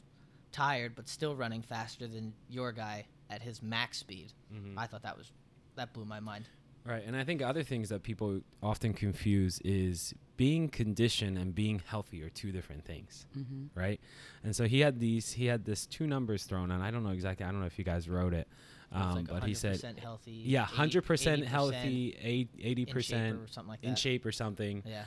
tired, 0.52 0.96
but 0.96 1.08
still 1.08 1.36
running 1.36 1.62
faster 1.62 2.08
than 2.08 2.34
your 2.50 2.72
guy 2.72 3.06
at 3.30 3.42
his 3.42 3.62
max 3.64 3.98
speed. 4.00 4.34
I 4.78 4.88
thought 4.88 5.04
that 5.04 5.18
was, 5.18 5.32
that 5.76 5.94
blew 5.94 6.06
my 6.06 6.20
mind. 6.20 6.46
Right, 6.84 7.04
and 7.06 7.16
I 7.16 7.24
think 7.24 7.42
other 7.44 7.62
things 7.64 7.90
that 7.90 8.02
people 8.02 8.42
often 8.64 8.94
confuse 8.94 9.60
is 9.64 10.16
being 10.36 10.68
conditioned 10.68 11.38
and 11.38 11.54
being 11.54 11.80
healthy 11.86 12.24
are 12.24 12.30
two 12.30 12.52
different 12.52 12.84
things, 12.84 13.28
Mhm. 13.38 13.70
right? 13.76 14.02
And 14.44 14.56
so 14.56 14.66
he 14.68 14.80
had 14.80 15.00
these, 15.00 15.32
he 15.34 15.46
had 15.46 15.64
this 15.64 15.86
two 15.86 16.08
numbers 16.08 16.44
thrown, 16.46 16.72
and 16.72 16.82
I 16.84 16.90
don't 16.90 17.04
know 17.04 17.12
exactly, 17.12 17.46
I 17.46 17.52
don't 17.52 17.60
know 17.60 17.68
if 17.68 17.78
you 17.78 17.86
guys 17.86 18.10
wrote 18.10 18.34
it, 18.34 18.48
um, 18.92 19.16
like 19.16 19.28
but 19.28 19.44
he 19.44 19.54
said, 19.54 19.78
100% 19.78 20.00
healthy. 20.00 20.32
yeah, 20.32 20.64
80 20.66 20.76
hundred 20.76 21.06
percent 21.06 21.42
80% 21.44 21.46
healthy, 21.46 22.18
eight- 22.22 22.50
eighty 22.62 22.82
in 22.82 22.88
shape 22.88 22.94
percent 22.94 23.40
or 23.40 23.48
something 23.48 23.70
like 23.70 23.84
in 23.84 23.92
that. 23.92 24.00
shape 24.00 24.26
or 24.26 24.32
something. 24.32 24.84
Yeah. 24.86 25.06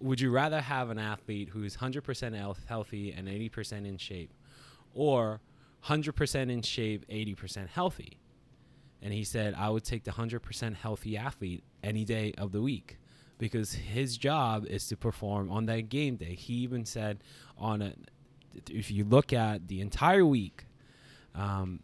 Would 0.00 0.20
you 0.20 0.30
rather 0.30 0.60
have 0.60 0.90
an 0.90 0.98
athlete 0.98 1.50
who's 1.50 1.76
hundred 1.76 2.02
percent 2.02 2.34
healthy 2.68 3.12
and 3.12 3.28
eighty 3.28 3.48
percent 3.48 3.86
in 3.86 3.96
shape, 3.98 4.32
or 4.92 5.40
hundred 5.82 6.12
percent 6.14 6.50
in 6.50 6.62
shape, 6.62 7.04
eighty 7.08 7.34
percent 7.34 7.70
healthy? 7.70 8.18
And 9.02 9.12
he 9.12 9.24
said, 9.24 9.54
I 9.54 9.68
would 9.68 9.84
take 9.84 10.04
the 10.04 10.10
100% 10.12 10.74
healthy 10.74 11.16
athlete 11.18 11.62
any 11.84 12.04
day 12.06 12.32
of 12.38 12.50
the 12.50 12.62
week 12.62 12.98
because 13.38 13.72
his 13.74 14.16
job 14.16 14.64
is 14.66 14.88
to 14.88 14.96
perform 14.96 15.50
on 15.50 15.66
that 15.66 15.90
game 15.90 16.16
day. 16.16 16.34
He 16.34 16.54
even 16.54 16.86
said, 16.86 17.22
on 17.58 17.82
a, 17.82 17.92
if 18.70 18.90
you 18.90 19.04
look 19.04 19.34
at 19.34 19.68
the 19.68 19.82
entire 19.82 20.24
week, 20.24 20.64
um, 21.34 21.80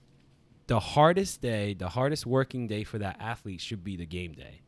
the 0.66 0.80
hardest 0.80 1.40
day, 1.40 1.74
the 1.74 1.88
hardest 1.90 2.26
working 2.26 2.66
day 2.66 2.84
for 2.84 2.98
that 2.98 3.16
athlete 3.20 3.60
should 3.60 3.82
be 3.84 3.96
the 3.96 4.06
game 4.06 4.32
day, 4.32 4.60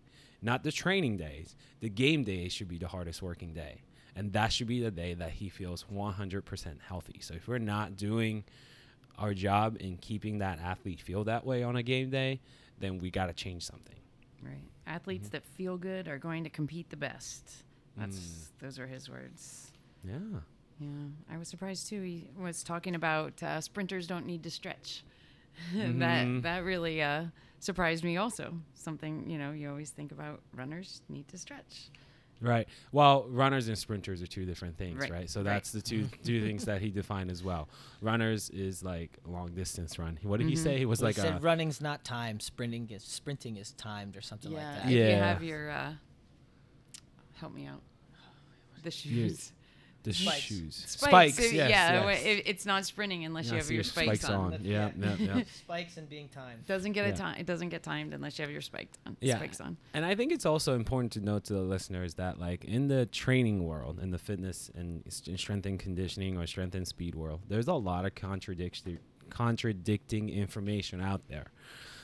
not 0.43 0.63
the 0.65 0.73
training 0.73 1.17
days. 1.17 1.55
The 1.81 1.89
game 1.89 2.25
day 2.25 2.49
should 2.49 2.69
be 2.69 2.79
the 2.79 2.89
hardest 2.89 3.23
working 3.23 3.53
day. 3.55 3.83
And 4.17 4.33
that 4.33 4.53
should 4.53 4.69
be 4.69 4.81
the 4.81 4.91
day 4.93 5.15
that 5.15 5.31
he 5.33 5.49
feels 5.49 5.85
100% 5.93 6.81
healthy. 6.87 7.19
So 7.21 7.35
if 7.35 7.49
we're 7.49 7.59
not 7.59 7.97
doing 7.97 8.45
our 9.19 9.35
job 9.35 9.77
in 9.81 9.97
keeping 9.97 10.39
that 10.39 10.61
athlete 10.61 11.01
feel 11.01 11.25
that 11.25 11.45
way 11.45 11.63
on 11.65 11.77
a 11.77 11.83
game 11.83 12.11
day, 12.11 12.41
then 12.79 12.99
we 12.99 13.11
got 13.11 13.27
to 13.27 13.33
change 13.33 13.65
something. 13.65 13.97
Right. 14.43 14.63
Athletes 14.87 15.29
that 15.31 15.45
feel 15.45 15.77
good 15.77 16.07
are 16.09 16.19
going 16.19 16.45
to 16.45 16.51
compete 16.51 16.91
the 16.91 16.97
best. 16.97 17.65
That's 17.97 18.19
Mm. 18.19 18.49
those 18.61 18.79
are 18.79 18.87
his 18.87 19.09
words. 19.09 19.71
Yeah. 20.05 20.19
Yeah, 20.81 20.89
I 21.31 21.39
was 21.39 21.47
surprised 21.49 21.89
too. 21.89 22.03
He 22.03 22.29
was 22.37 22.63
talking 22.65 22.95
about 22.97 23.41
uh, 23.43 23.61
sprinters 23.61 24.07
don't 24.09 24.27
need 24.27 24.43
to 24.43 24.51
stretch. 24.51 25.05
Mhm. 25.75 25.99
that 26.43 26.43
that 26.43 26.65
really 26.65 27.03
uh, 27.03 27.25
surprised 27.61 28.05
me. 28.05 28.17
Also, 28.17 28.55
something 28.75 29.29
you 29.29 29.39
know 29.39 29.53
you 29.53 29.69
always 29.71 29.91
think 29.91 30.13
about 30.13 30.41
runners 30.55 31.03
need 31.09 31.29
to 31.29 31.39
stretch. 31.39 31.91
Right. 32.41 32.69
Well, 32.93 33.27
runners 33.31 33.69
and 33.69 33.79
sprinters 33.79 34.21
are 34.21 34.27
two 34.27 34.45
different 34.45 34.77
things, 34.77 35.01
right? 35.01 35.11
Right, 35.11 35.31
So 35.31 35.41
right. 35.41 35.45
that's 35.45 35.71
the 35.73 35.81
two 35.81 36.09
two 36.25 36.43
things 36.43 36.65
that 36.67 36.83
he 36.83 36.91
defined 36.91 37.31
as 37.31 37.43
well. 37.43 37.69
Runners 38.03 38.51
is 38.51 38.83
like 38.83 39.19
long 39.25 39.53
distance 39.55 39.99
run. 39.99 40.19
What 40.23 40.39
did 40.41 40.49
he 40.49 40.55
Mhm. 40.55 40.59
say? 40.59 40.79
He 40.79 40.85
was 40.85 41.01
Well, 41.01 41.09
like 41.09 41.15
he 41.17 41.23
said 41.23 41.37
a 41.37 41.41
running's 41.41 41.81
not 41.81 42.05
timed, 42.05 42.43
sprinting 42.43 42.91
is 42.91 43.03
sprinting 43.05 43.57
is 43.57 43.73
timed 43.73 44.17
or 44.17 44.21
something 44.21 44.53
yeah, 44.53 44.75
like 44.75 44.79
if 44.79 44.85
that. 44.85 44.93
you 44.93 45.17
have 45.17 45.43
your 45.43 45.71
uh, 45.71 45.93
help 47.35 47.55
me 47.55 47.67
out, 47.67 47.81
the 48.83 48.91
shoes. 48.91 49.53
The 50.05 50.13
Spikes. 50.13 50.41
shoes. 50.41 50.85
Spikes, 50.87 51.35
Spikes. 51.35 51.39
uh, 51.41 51.43
yes, 51.43 51.71
yeah, 51.71 52.07
yes. 52.07 52.23
it, 52.25 52.43
it's 52.47 52.65
not 52.67 52.85
sprinting 52.87 53.25
unless 53.25 53.47
you 53.47 53.55
Yes, 53.57 53.65
have 53.65 53.75
your 53.75 53.83
spikes, 53.83 54.25
on. 54.25 54.51
That's 54.53 54.63
Yeah, 54.63 54.85
right. 54.85 54.95
yeah, 54.99 55.17
yeah. 55.39 55.43
Spikes 55.55 55.97
and 55.97 56.09
being 56.09 56.29
timed. 56.29 56.65
Doesn't 56.67 56.93
get 56.93 57.07
Yeah. 57.07 57.15
a 57.15 57.17
time. 57.17 57.37
It 57.41 57.47
doesn't 57.47 57.71
get 57.71 57.83
timed 57.83 58.15
unless 58.15 58.39
you 58.39 58.43
have 58.45 58.53
your 58.53 58.61
spikes 58.61 58.97
on. 59.07 59.17
Yeah. 59.21 59.37
Spikes 59.37 59.61
on. 59.61 59.77
And 59.95 60.05
I 60.05 60.15
think 60.15 60.31
it's 60.31 60.47
also 60.47 60.75
important 60.77 61.13
to 61.15 61.21
note 61.21 61.45
to 61.45 61.55
the 61.55 61.63
listeners 61.63 62.15
that, 62.15 62.39
like, 62.39 62.65
in 62.65 62.89
the 62.89 63.07
training 63.07 63.65
world, 63.65 63.99
in 64.01 64.11
the 64.13 64.19
fitness 64.19 64.71
and 64.75 65.03
s- 65.07 65.23
strength 65.37 65.67
and 65.67 65.79
conditioning 65.81 66.37
or 66.39 66.47
strength 66.47 66.75
and 66.75 66.87
speed 66.87 67.15
world, 67.15 67.41
there's 67.49 67.67
a 67.69 67.73
lot 67.75 68.05
of 68.05 68.15
contradiction, 68.15 68.99
contradicting 69.31 70.29
information 70.29 71.01
out 71.01 71.23
there. 71.29 71.47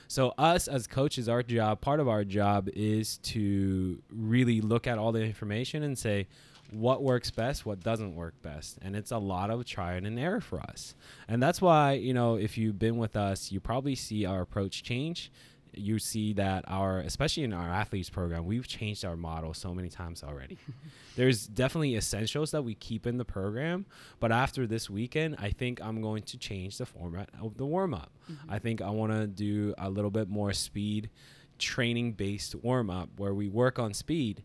So, 0.08 0.34
us 0.38 0.66
as 0.66 0.86
coaches, 0.88 1.28
our 1.28 1.42
job, 1.42 1.80
part 1.80 2.00
of 2.00 2.08
our 2.08 2.24
job 2.24 2.68
is 2.74 3.18
to 3.18 4.02
really 4.10 4.60
look 4.60 4.86
at 4.88 4.98
all 4.98 5.12
the 5.12 5.22
information 5.22 5.84
and 5.84 5.96
say, 5.96 6.26
what 6.70 7.02
works 7.02 7.30
best, 7.30 7.66
what 7.66 7.80
doesn't 7.80 8.14
work 8.14 8.40
best. 8.42 8.78
And 8.82 8.94
it's 8.94 9.10
a 9.10 9.18
lot 9.18 9.50
of 9.50 9.64
trial 9.64 10.04
and 10.04 10.18
error 10.18 10.40
for 10.40 10.60
us. 10.60 10.94
And 11.28 11.42
that's 11.42 11.60
why, 11.60 11.92
you 11.92 12.14
know, 12.14 12.36
if 12.36 12.56
you've 12.56 12.78
been 12.78 12.96
with 12.96 13.16
us, 13.16 13.50
you 13.50 13.60
probably 13.60 13.94
see 13.94 14.24
our 14.24 14.40
approach 14.40 14.82
change 14.82 15.30
you 15.74 15.98
see 15.98 16.32
that 16.34 16.64
our, 16.66 17.00
especially 17.00 17.44
in 17.44 17.52
our 17.52 17.68
athletes 17.68 18.10
program, 18.10 18.44
we've 18.46 18.66
changed 18.66 19.04
our 19.04 19.16
model 19.16 19.54
so 19.54 19.74
many 19.74 19.88
times 19.88 20.22
already. 20.22 20.58
There's 21.16 21.46
definitely 21.46 21.96
essentials 21.96 22.50
that 22.52 22.62
we 22.62 22.74
keep 22.74 23.06
in 23.06 23.18
the 23.18 23.24
program, 23.24 23.86
but 24.18 24.32
after 24.32 24.66
this 24.66 24.88
weekend, 24.88 25.36
I 25.38 25.50
think 25.50 25.80
I'm 25.80 26.00
going 26.00 26.22
to 26.24 26.38
change 26.38 26.78
the 26.78 26.86
format 26.86 27.30
of 27.40 27.56
the 27.56 27.66
warm 27.66 27.94
up. 27.94 28.12
Mm-hmm. 28.30 28.50
I 28.50 28.58
think 28.58 28.82
I 28.82 28.90
want 28.90 29.12
to 29.12 29.26
do 29.26 29.74
a 29.78 29.90
little 29.90 30.10
bit 30.10 30.28
more 30.28 30.52
speed 30.52 31.10
training 31.58 32.12
based 32.12 32.54
warm 32.54 32.88
up 32.88 33.10
where 33.18 33.34
we 33.34 33.48
work 33.48 33.78
on 33.78 33.92
speed 33.92 34.42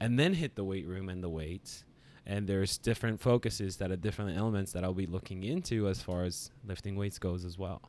and 0.00 0.18
then 0.18 0.34
hit 0.34 0.54
the 0.56 0.64
weight 0.64 0.86
room 0.86 1.08
and 1.08 1.22
the 1.22 1.28
weights. 1.28 1.84
And 2.26 2.46
there's 2.46 2.78
different 2.78 3.20
focuses 3.20 3.76
that 3.76 3.90
are 3.90 3.96
different 3.96 4.36
elements 4.36 4.72
that 4.72 4.82
I'll 4.82 4.94
be 4.94 5.06
looking 5.06 5.44
into 5.44 5.88
as 5.88 6.00
far 6.02 6.24
as 6.24 6.50
lifting 6.66 6.96
weights 6.96 7.18
goes 7.18 7.44
as 7.44 7.58
well. 7.58 7.82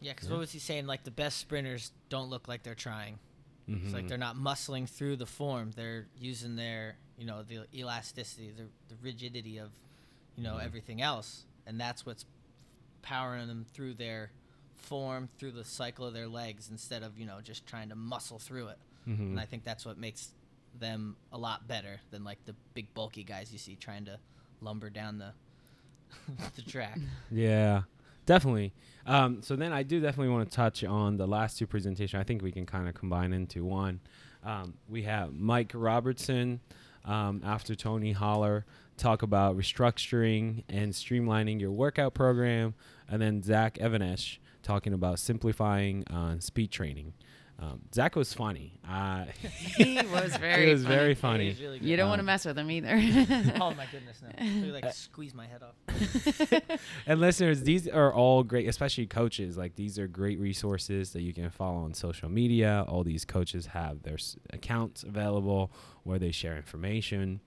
Yeah, 0.00 0.12
because 0.12 0.28
Yeah. 0.28 0.34
what 0.34 0.40
was 0.40 0.52
he 0.52 0.58
saying? 0.58 0.86
Like 0.86 1.04
the 1.04 1.10
best 1.10 1.38
sprinters 1.38 1.92
don't 2.08 2.30
look 2.30 2.48
like 2.48 2.62
they're 2.62 2.74
trying. 2.74 3.18
It's 3.66 3.94
like 3.94 4.04
Mhm. 4.04 4.08
they're 4.08 4.18
not 4.18 4.36
muscling 4.36 4.86
through 4.88 5.16
the 5.16 5.24
form. 5.26 5.70
They're 5.70 6.06
using 6.18 6.56
their, 6.56 6.98
you 7.16 7.24
know, 7.24 7.42
the 7.42 7.66
elasticity, 7.72 8.50
the, 8.50 8.64
the 8.88 8.96
rigidity 9.00 9.56
of, 9.56 9.70
you 10.36 10.42
know, 10.42 10.56
Mhm. 10.56 10.64
everything 10.64 11.00
else, 11.00 11.46
and 11.64 11.80
that's 11.80 12.04
what's 12.04 12.26
powering 13.00 13.46
them 13.48 13.64
through 13.64 13.94
their 13.94 14.32
form, 14.74 15.28
through 15.38 15.52
the 15.52 15.64
cycle 15.64 16.04
of 16.06 16.12
their 16.12 16.28
legs, 16.28 16.68
instead 16.68 17.02
of 17.02 17.18
you 17.18 17.24
know 17.24 17.40
just 17.40 17.64
trying 17.66 17.88
to 17.88 17.94
muscle 17.94 18.38
through 18.38 18.68
it. 18.68 18.78
Mhm. 19.08 19.18
And 19.32 19.40
I 19.40 19.44
think 19.44 19.64
that's 19.64 19.84
what 19.84 19.98
makes 19.98 20.30
them 20.78 21.16
a 21.32 21.38
lot 21.38 21.68
better 21.68 22.00
than 22.10 22.24
like 22.24 22.44
the 22.44 22.54
big 22.74 22.92
bulky 22.94 23.22
guys 23.22 23.52
you 23.52 23.58
see 23.58 23.76
trying 23.76 24.04
to 24.06 24.18
lumber 24.60 24.90
down 24.90 25.18
the 25.18 25.32
the 26.56 26.62
track. 26.62 26.98
Yeah, 27.30 27.82
definitely. 28.26 28.72
Um, 29.06 29.42
so 29.42 29.56
then 29.56 29.72
I 29.72 29.82
do 29.82 30.00
definitely 30.00 30.32
want 30.32 30.50
to 30.50 30.54
touch 30.56 30.82
on 30.84 31.16
the 31.16 31.26
last 31.26 31.58
two 31.58 31.66
presentations. 31.66 32.18
I 32.20 32.24
think 32.24 32.42
we 32.42 32.52
can 32.52 32.66
kind 32.66 32.88
of 32.88 32.94
combine 32.94 33.32
into 33.32 33.64
one. 33.64 34.00
Um, 34.42 34.74
we 34.88 35.02
have 35.02 35.32
Mike 35.32 35.72
Robertson 35.74 36.60
um, 37.04 37.42
after 37.44 37.74
Tony 37.74 38.12
Holler 38.12 38.64
talk 38.96 39.22
about 39.22 39.56
restructuring 39.56 40.62
and 40.68 40.92
streamlining 40.92 41.60
your 41.60 41.72
workout 41.72 42.14
program, 42.14 42.74
and 43.08 43.20
then 43.20 43.42
Zach 43.42 43.74
Evanesh 43.78 44.38
talking 44.62 44.92
about 44.92 45.18
simplifying 45.18 46.04
uh, 46.08 46.38
speed 46.38 46.70
training. 46.70 47.12
Um, 47.58 47.80
Zach 47.94 48.16
was 48.16 48.32
funny. 48.34 48.78
Uh, 48.86 49.26
He 49.76 49.96
was 50.12 50.36
very 50.36 50.66
He 50.66 50.72
was 50.72 50.82
funny. 50.82 50.94
very 50.96 51.14
funny. 51.14 51.50
he's 51.50 51.60
really. 51.60 51.78
You 51.78 51.96
don't 51.96 52.08
want 52.08 52.18
to 52.18 52.22
Um, 52.22 52.26
mess 52.26 52.44
with 52.44 52.58
him 52.58 52.70
either. 52.70 52.90
oh 53.60 53.72
my 53.74 53.86
goodness, 53.92 54.22
no! 54.22 54.44
He 54.44 54.72
like 54.72 54.92
squeeze 54.92 55.34
my 55.34 55.46
head 55.46 55.62
off. 55.62 56.70
and 57.06 57.20
listeners, 57.20 57.62
these 57.62 57.86
are 57.88 58.12
all 58.12 58.42
great, 58.42 58.68
especially 58.68 59.06
coaches. 59.06 59.56
Like 59.56 59.76
these 59.76 59.98
are 59.98 60.08
great 60.08 60.38
resources 60.40 61.12
that 61.12 61.22
you 61.22 61.32
can 61.32 61.48
follow 61.50 61.84
on 61.84 61.94
social 61.94 62.28
media. 62.28 62.84
All 62.88 63.04
these 63.04 63.24
coaches 63.24 63.66
have 63.66 64.02
their 64.02 64.14
s- 64.14 64.36
accounts 64.52 65.02
available 65.04 65.70
where 66.02 66.18
they 66.18 66.32
share 66.32 66.56
information. 66.56 67.40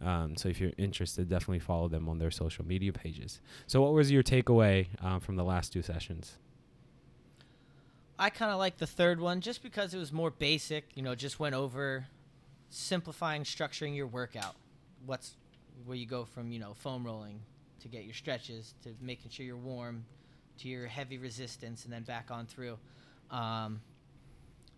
Um, 0.00 0.36
so 0.36 0.48
if 0.48 0.60
you're 0.60 0.72
interested, 0.76 1.28
definitely 1.28 1.60
follow 1.60 1.88
them 1.88 2.08
on 2.08 2.18
their 2.18 2.30
social 2.32 2.64
media 2.66 2.92
pages. 2.92 3.40
So, 3.68 3.80
what 3.80 3.92
was 3.92 4.10
your 4.10 4.22
takeaway 4.24 4.88
um, 5.02 5.20
from 5.20 5.36
the 5.36 5.44
last 5.44 5.72
two 5.72 5.82
sessions? 5.82 6.36
I 8.22 8.30
kind 8.30 8.52
of 8.52 8.58
like 8.58 8.78
the 8.78 8.86
third 8.86 9.20
one 9.20 9.40
just 9.40 9.64
because 9.64 9.92
it 9.94 9.98
was 9.98 10.12
more 10.12 10.30
basic. 10.30 10.84
You 10.94 11.02
know, 11.02 11.16
just 11.16 11.40
went 11.40 11.56
over 11.56 12.06
simplifying, 12.70 13.42
structuring 13.42 13.96
your 13.96 14.06
workout. 14.06 14.54
What's 15.04 15.34
where 15.84 15.96
you 15.96 16.06
go 16.06 16.24
from 16.24 16.52
you 16.52 16.60
know 16.60 16.74
foam 16.74 17.04
rolling 17.04 17.40
to 17.80 17.88
get 17.88 18.04
your 18.04 18.14
stretches 18.14 18.74
to 18.84 18.90
making 19.00 19.32
sure 19.32 19.44
you're 19.44 19.56
warm 19.56 20.04
to 20.58 20.68
your 20.68 20.86
heavy 20.86 21.18
resistance 21.18 21.82
and 21.82 21.92
then 21.92 22.04
back 22.04 22.30
on 22.30 22.46
through. 22.46 22.78
Um, 23.28 23.80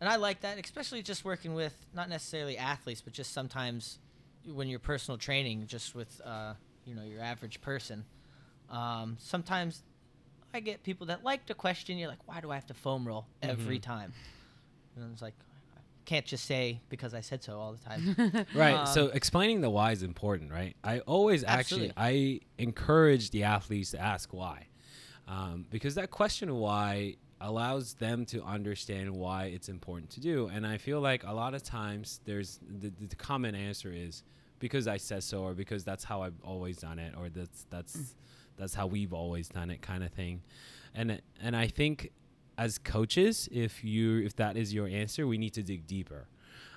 and 0.00 0.08
I 0.08 0.16
like 0.16 0.40
that, 0.40 0.58
especially 0.58 1.02
just 1.02 1.22
working 1.22 1.52
with 1.52 1.76
not 1.92 2.08
necessarily 2.08 2.56
athletes, 2.56 3.02
but 3.02 3.12
just 3.12 3.34
sometimes 3.34 3.98
when 4.46 4.68
you're 4.68 4.78
personal 4.78 5.18
training, 5.18 5.66
just 5.66 5.94
with 5.94 6.18
uh, 6.24 6.54
you 6.86 6.94
know 6.94 7.04
your 7.04 7.20
average 7.20 7.60
person. 7.60 8.06
Um, 8.70 9.18
sometimes 9.20 9.82
I 10.54 10.60
get 10.60 10.82
people 10.84 11.08
that 11.08 11.24
like 11.24 11.46
to 11.46 11.54
question 11.54 11.98
you, 11.98 12.06
like, 12.08 12.26
why 12.26 12.40
do 12.40 12.50
I 12.50 12.54
have 12.54 12.66
to 12.66 12.74
foam 12.74 13.06
roll 13.06 13.26
every 13.42 13.78
Mhm. 13.78 13.82
time? 13.82 14.12
And 14.96 15.12
it's 15.12 15.20
like, 15.20 15.34
I 15.76 15.80
can't 16.04 16.24
just 16.24 16.44
say 16.44 16.80
because 16.88 17.12
I 17.12 17.20
said 17.20 17.42
so 17.42 17.58
all 17.58 17.72
the 17.72 17.78
time. 17.78 18.46
Right. 18.54 18.86
so 18.88 19.06
Um, 19.06 19.10
explaining 19.14 19.60
the 19.62 19.70
why 19.70 19.90
is 19.92 20.02
important, 20.02 20.52
right? 20.52 20.76
I 20.84 21.00
always 21.00 21.42
actually 21.42 21.90
I 21.96 22.40
encourage 22.58 23.30
the 23.30 23.42
athletes 23.42 23.90
to 23.90 23.98
ask 24.00 24.32
why, 24.32 24.68
um, 25.26 25.66
because 25.70 25.96
that 25.96 26.10
question 26.10 26.48
of 26.48 26.56
why 26.56 27.16
allows 27.40 27.94
them 27.94 28.24
to 28.26 28.42
understand 28.44 29.10
why 29.10 29.46
it's 29.46 29.68
important 29.68 30.10
to 30.10 30.20
do. 30.20 30.46
And 30.46 30.64
I 30.66 30.78
feel 30.78 31.00
like 31.00 31.24
a 31.24 31.32
lot 31.32 31.54
of 31.54 31.62
times 31.64 32.20
there's 32.24 32.60
the, 32.62 32.90
the 32.90 33.16
common 33.16 33.54
answer 33.56 33.92
is 33.92 34.22
because 34.60 34.86
I 34.86 34.98
said 34.98 35.24
so, 35.24 35.42
or 35.42 35.52
because 35.54 35.82
that's 35.84 36.04
how 36.04 36.22
I've 36.22 36.40
always 36.44 36.76
done 36.76 36.98
it, 37.00 37.14
or 37.18 37.28
that's 37.28 37.66
that's 37.70 38.14
that's 38.56 38.74
how 38.74 38.86
we've 38.86 39.12
always 39.12 39.48
done 39.48 39.70
it, 39.70 39.82
kind 39.82 40.04
of 40.04 40.12
thing. 40.12 40.42
And 40.94 41.20
and 41.40 41.56
I 41.56 41.66
think 41.66 42.10
as 42.56 42.78
coaches, 42.78 43.48
if 43.50 43.84
you 43.84 44.18
if 44.18 44.36
that 44.36 44.56
is 44.56 44.72
your 44.72 44.86
answer, 44.86 45.26
we 45.26 45.38
need 45.38 45.54
to 45.54 45.62
dig 45.62 45.86
deeper. 45.86 46.28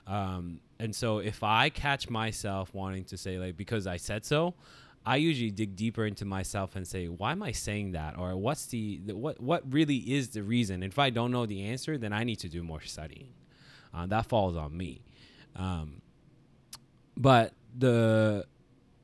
Um, 0.08 0.62
and 0.80 0.96
so 0.96 1.20
if 1.20 1.44
I 1.44 1.70
catch 1.70 2.10
myself 2.10 2.74
wanting 2.74 3.04
to 3.06 3.18
say 3.18 3.38
like 3.38 3.58
because 3.58 3.88
I 3.88 3.98
said 3.98 4.26
so, 4.26 4.56
I 5.06 5.18
usually 5.18 5.52
dig 5.52 5.76
deeper 5.76 6.06
into 6.06 6.26
myself 6.26 6.76
and 6.76 6.88
say 6.88 7.08
why 7.08 7.32
am 7.32 7.44
I 7.44 7.52
saying 7.52 7.92
that 7.92 8.18
or 8.18 8.36
what's 8.36 8.66
the, 8.68 9.00
the 9.06 9.16
what 9.16 9.40
what 9.40 9.72
really 9.72 9.98
is 9.98 10.30
the 10.30 10.44
reason. 10.44 10.84
If 10.84 10.98
I 10.98 11.10
don't 11.10 11.32
know 11.32 11.46
the 11.46 11.66
answer, 11.66 11.98
then 11.98 12.14
I 12.14 12.24
need 12.24 12.40
to 12.40 12.50
do 12.50 12.64
more 12.64 12.82
studying. 12.82 13.34
Uh, 13.94 14.06
that 14.08 14.26
falls 14.28 14.56
on 14.56 14.76
me. 14.76 15.02
Um, 15.56 16.02
but 17.16 17.54
the 17.78 18.46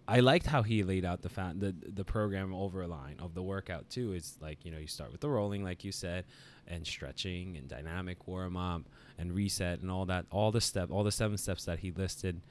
I 0.07 0.19
liked 0.19 0.45
how 0.45 0.63
he 0.63 0.83
laid 0.83 1.05
out 1.05 1.21
the 1.21 1.29
fa- 1.29 1.53
the 1.57 1.73
the 1.87 2.03
program 2.03 2.51
overline 2.51 3.19
of 3.21 3.33
the 3.33 3.41
workout 3.43 3.89
too. 3.89 4.13
It's 4.13 4.37
like 4.41 4.65
you 4.65 4.71
know 4.71 4.77
you 4.77 4.87
start 4.87 5.11
with 5.11 5.21
the 5.21 5.29
rolling, 5.29 5.63
like 5.63 5.83
you 5.83 5.91
said, 5.91 6.25
and 6.67 6.85
stretching 6.85 7.55
and 7.57 7.67
dynamic 7.69 8.27
warm 8.27 8.57
up 8.57 8.83
and 9.17 9.33
reset 9.33 9.79
and 9.79 9.89
all 9.89 10.05
that, 10.07 10.25
all 10.31 10.51
the 10.51 10.61
step, 10.61 10.91
all 10.91 11.03
the 11.03 11.11
seven 11.11 11.37
steps 11.37 11.65
that 11.65 11.79
he 11.79 11.91
listed, 11.91 12.41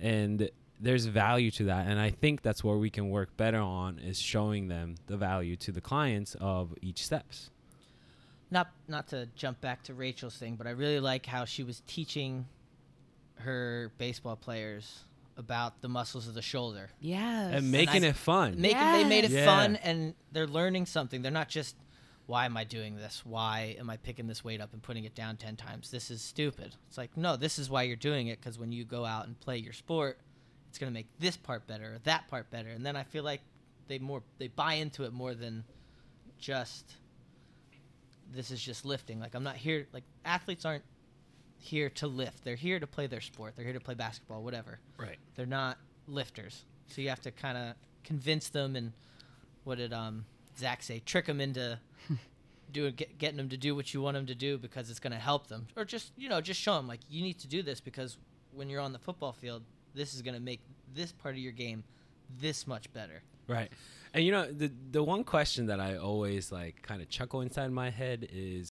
and 0.00 0.48
there's 0.80 1.06
value 1.06 1.50
to 1.52 1.64
that. 1.64 1.86
And 1.86 2.00
I 2.00 2.10
think 2.10 2.42
that's 2.42 2.64
where 2.64 2.76
we 2.78 2.90
can 2.90 3.10
work 3.10 3.36
better 3.36 3.60
on 3.60 3.98
is 3.98 4.18
showing 4.18 4.68
them 4.68 4.96
the 5.06 5.16
value 5.16 5.56
to 5.56 5.72
the 5.72 5.80
clients 5.80 6.34
of 6.40 6.74
each 6.80 7.04
steps. 7.04 7.50
not 8.50 8.68
not 8.88 9.06
to 9.08 9.28
jump 9.36 9.60
back 9.60 9.82
to 9.84 9.94
Rachel's 9.94 10.36
thing, 10.36 10.56
but 10.56 10.66
I 10.66 10.70
really 10.70 11.00
like 11.00 11.26
how 11.26 11.44
she 11.44 11.62
was 11.62 11.82
teaching 11.86 12.46
her 13.36 13.92
baseball 13.98 14.36
players 14.36 15.04
about 15.36 15.80
the 15.80 15.88
muscles 15.88 16.28
of 16.28 16.34
the 16.34 16.42
shoulder. 16.42 16.90
Yeah, 17.00 17.48
And 17.48 17.70
making 17.72 18.04
I- 18.04 18.08
it 18.08 18.16
fun. 18.16 18.60
Making 18.60 18.78
they 18.92 19.04
made 19.04 19.24
it 19.24 19.30
Yes. 19.30 19.46
fun 19.46 19.76
and 19.76 20.14
they're 20.30 20.46
learning 20.46 20.86
something. 20.86 21.22
They're 21.22 21.30
not 21.32 21.48
just 21.48 21.76
why 22.26 22.44
am 22.44 22.56
I 22.56 22.64
doing 22.64 22.96
this? 22.96 23.26
Why 23.26 23.74
am 23.78 23.90
I 23.90 23.96
picking 23.96 24.26
this 24.28 24.44
weight 24.44 24.60
up 24.60 24.72
and 24.72 24.80
putting 24.82 25.04
it 25.04 25.14
down 25.14 25.36
10 25.36 25.56
times? 25.56 25.90
This 25.90 26.10
is 26.10 26.22
stupid. 26.22 26.76
It's 26.88 26.96
like, 26.96 27.16
no, 27.16 27.36
this 27.36 27.58
is 27.58 27.68
why 27.68 27.82
you're 27.82 27.96
doing 27.96 28.28
it 28.28 28.40
because 28.40 28.58
when 28.58 28.70
you 28.72 28.84
go 28.84 29.04
out 29.04 29.26
and 29.26 29.38
play 29.40 29.58
your 29.58 29.72
sport, 29.72 30.18
it's 30.68 30.78
going 30.78 30.90
to 30.90 30.94
make 30.94 31.08
this 31.18 31.36
part 31.36 31.66
better 31.66 31.94
or 31.94 31.98
that 32.04 32.28
part 32.28 32.48
better. 32.50 32.68
And 32.68 32.86
then 32.86 32.94
I 32.96 33.02
feel 33.02 33.24
like 33.24 33.40
they 33.88 33.98
more 33.98 34.22
they 34.38 34.48
buy 34.48 34.74
into 34.74 35.02
it 35.04 35.12
more 35.12 35.34
than 35.34 35.64
just 36.38 36.96
this 38.32 38.50
is 38.50 38.62
just 38.62 38.84
lifting. 38.84 39.20
Like 39.20 39.34
I'm 39.34 39.42
not 39.44 39.56
here 39.56 39.86
like 39.92 40.04
athletes 40.24 40.64
aren't 40.64 40.84
here 41.62 41.88
to 41.88 42.08
lift. 42.08 42.42
They're 42.44 42.56
here 42.56 42.80
to 42.80 42.86
play 42.86 43.06
their 43.06 43.20
sport. 43.20 43.54
They're 43.54 43.64
here 43.64 43.74
to 43.74 43.80
play 43.80 43.94
basketball, 43.94 44.42
whatever 44.42 44.80
right. 44.98 45.16
they're 45.36 45.46
not 45.46 45.78
lifters. 46.08 46.64
So 46.88 47.00
you 47.00 47.08
have 47.08 47.22
to 47.22 47.30
kind 47.30 47.56
of 47.56 47.74
convince 48.02 48.48
them 48.48 48.74
and 48.74 48.92
what 49.64 49.78
did 49.78 49.92
um 49.92 50.24
Zach 50.58 50.82
say? 50.82 51.00
Trick 51.06 51.26
them 51.26 51.40
into 51.40 51.78
doing 52.72 52.94
get, 52.94 53.16
getting 53.18 53.36
them 53.36 53.48
to 53.50 53.56
do 53.56 53.74
what 53.76 53.94
you 53.94 54.02
want 54.02 54.16
them 54.16 54.26
to 54.26 54.34
do 54.34 54.58
because 54.58 54.90
it's 54.90 54.98
going 54.98 55.12
to 55.12 55.18
help 55.18 55.46
them, 55.46 55.68
or 55.76 55.84
just 55.84 56.12
you 56.16 56.28
know 56.28 56.40
just 56.40 56.60
show 56.60 56.74
them 56.74 56.88
like 56.88 57.00
you 57.08 57.22
need 57.22 57.38
to 57.38 57.46
do 57.46 57.62
this 57.62 57.80
because 57.80 58.18
when 58.52 58.68
you're 58.68 58.80
on 58.80 58.92
the 58.92 58.98
football 58.98 59.32
field, 59.32 59.62
this 59.94 60.14
is 60.14 60.22
going 60.22 60.34
to 60.34 60.40
make 60.40 60.60
this 60.92 61.12
part 61.12 61.34
of 61.34 61.38
your 61.38 61.52
game 61.52 61.84
this 62.40 62.66
much 62.66 62.92
better. 62.92 63.22
Right. 63.46 63.70
And 64.12 64.24
you 64.24 64.32
know, 64.32 64.50
the 64.50 64.72
the 64.90 65.02
one 65.02 65.22
question 65.22 65.66
that 65.66 65.78
I 65.78 65.96
always 65.96 66.50
like 66.50 66.82
kind 66.82 67.00
of 67.00 67.08
chuckle 67.08 67.40
inside 67.40 67.70
my 67.70 67.90
head 67.90 68.28
is 68.32 68.68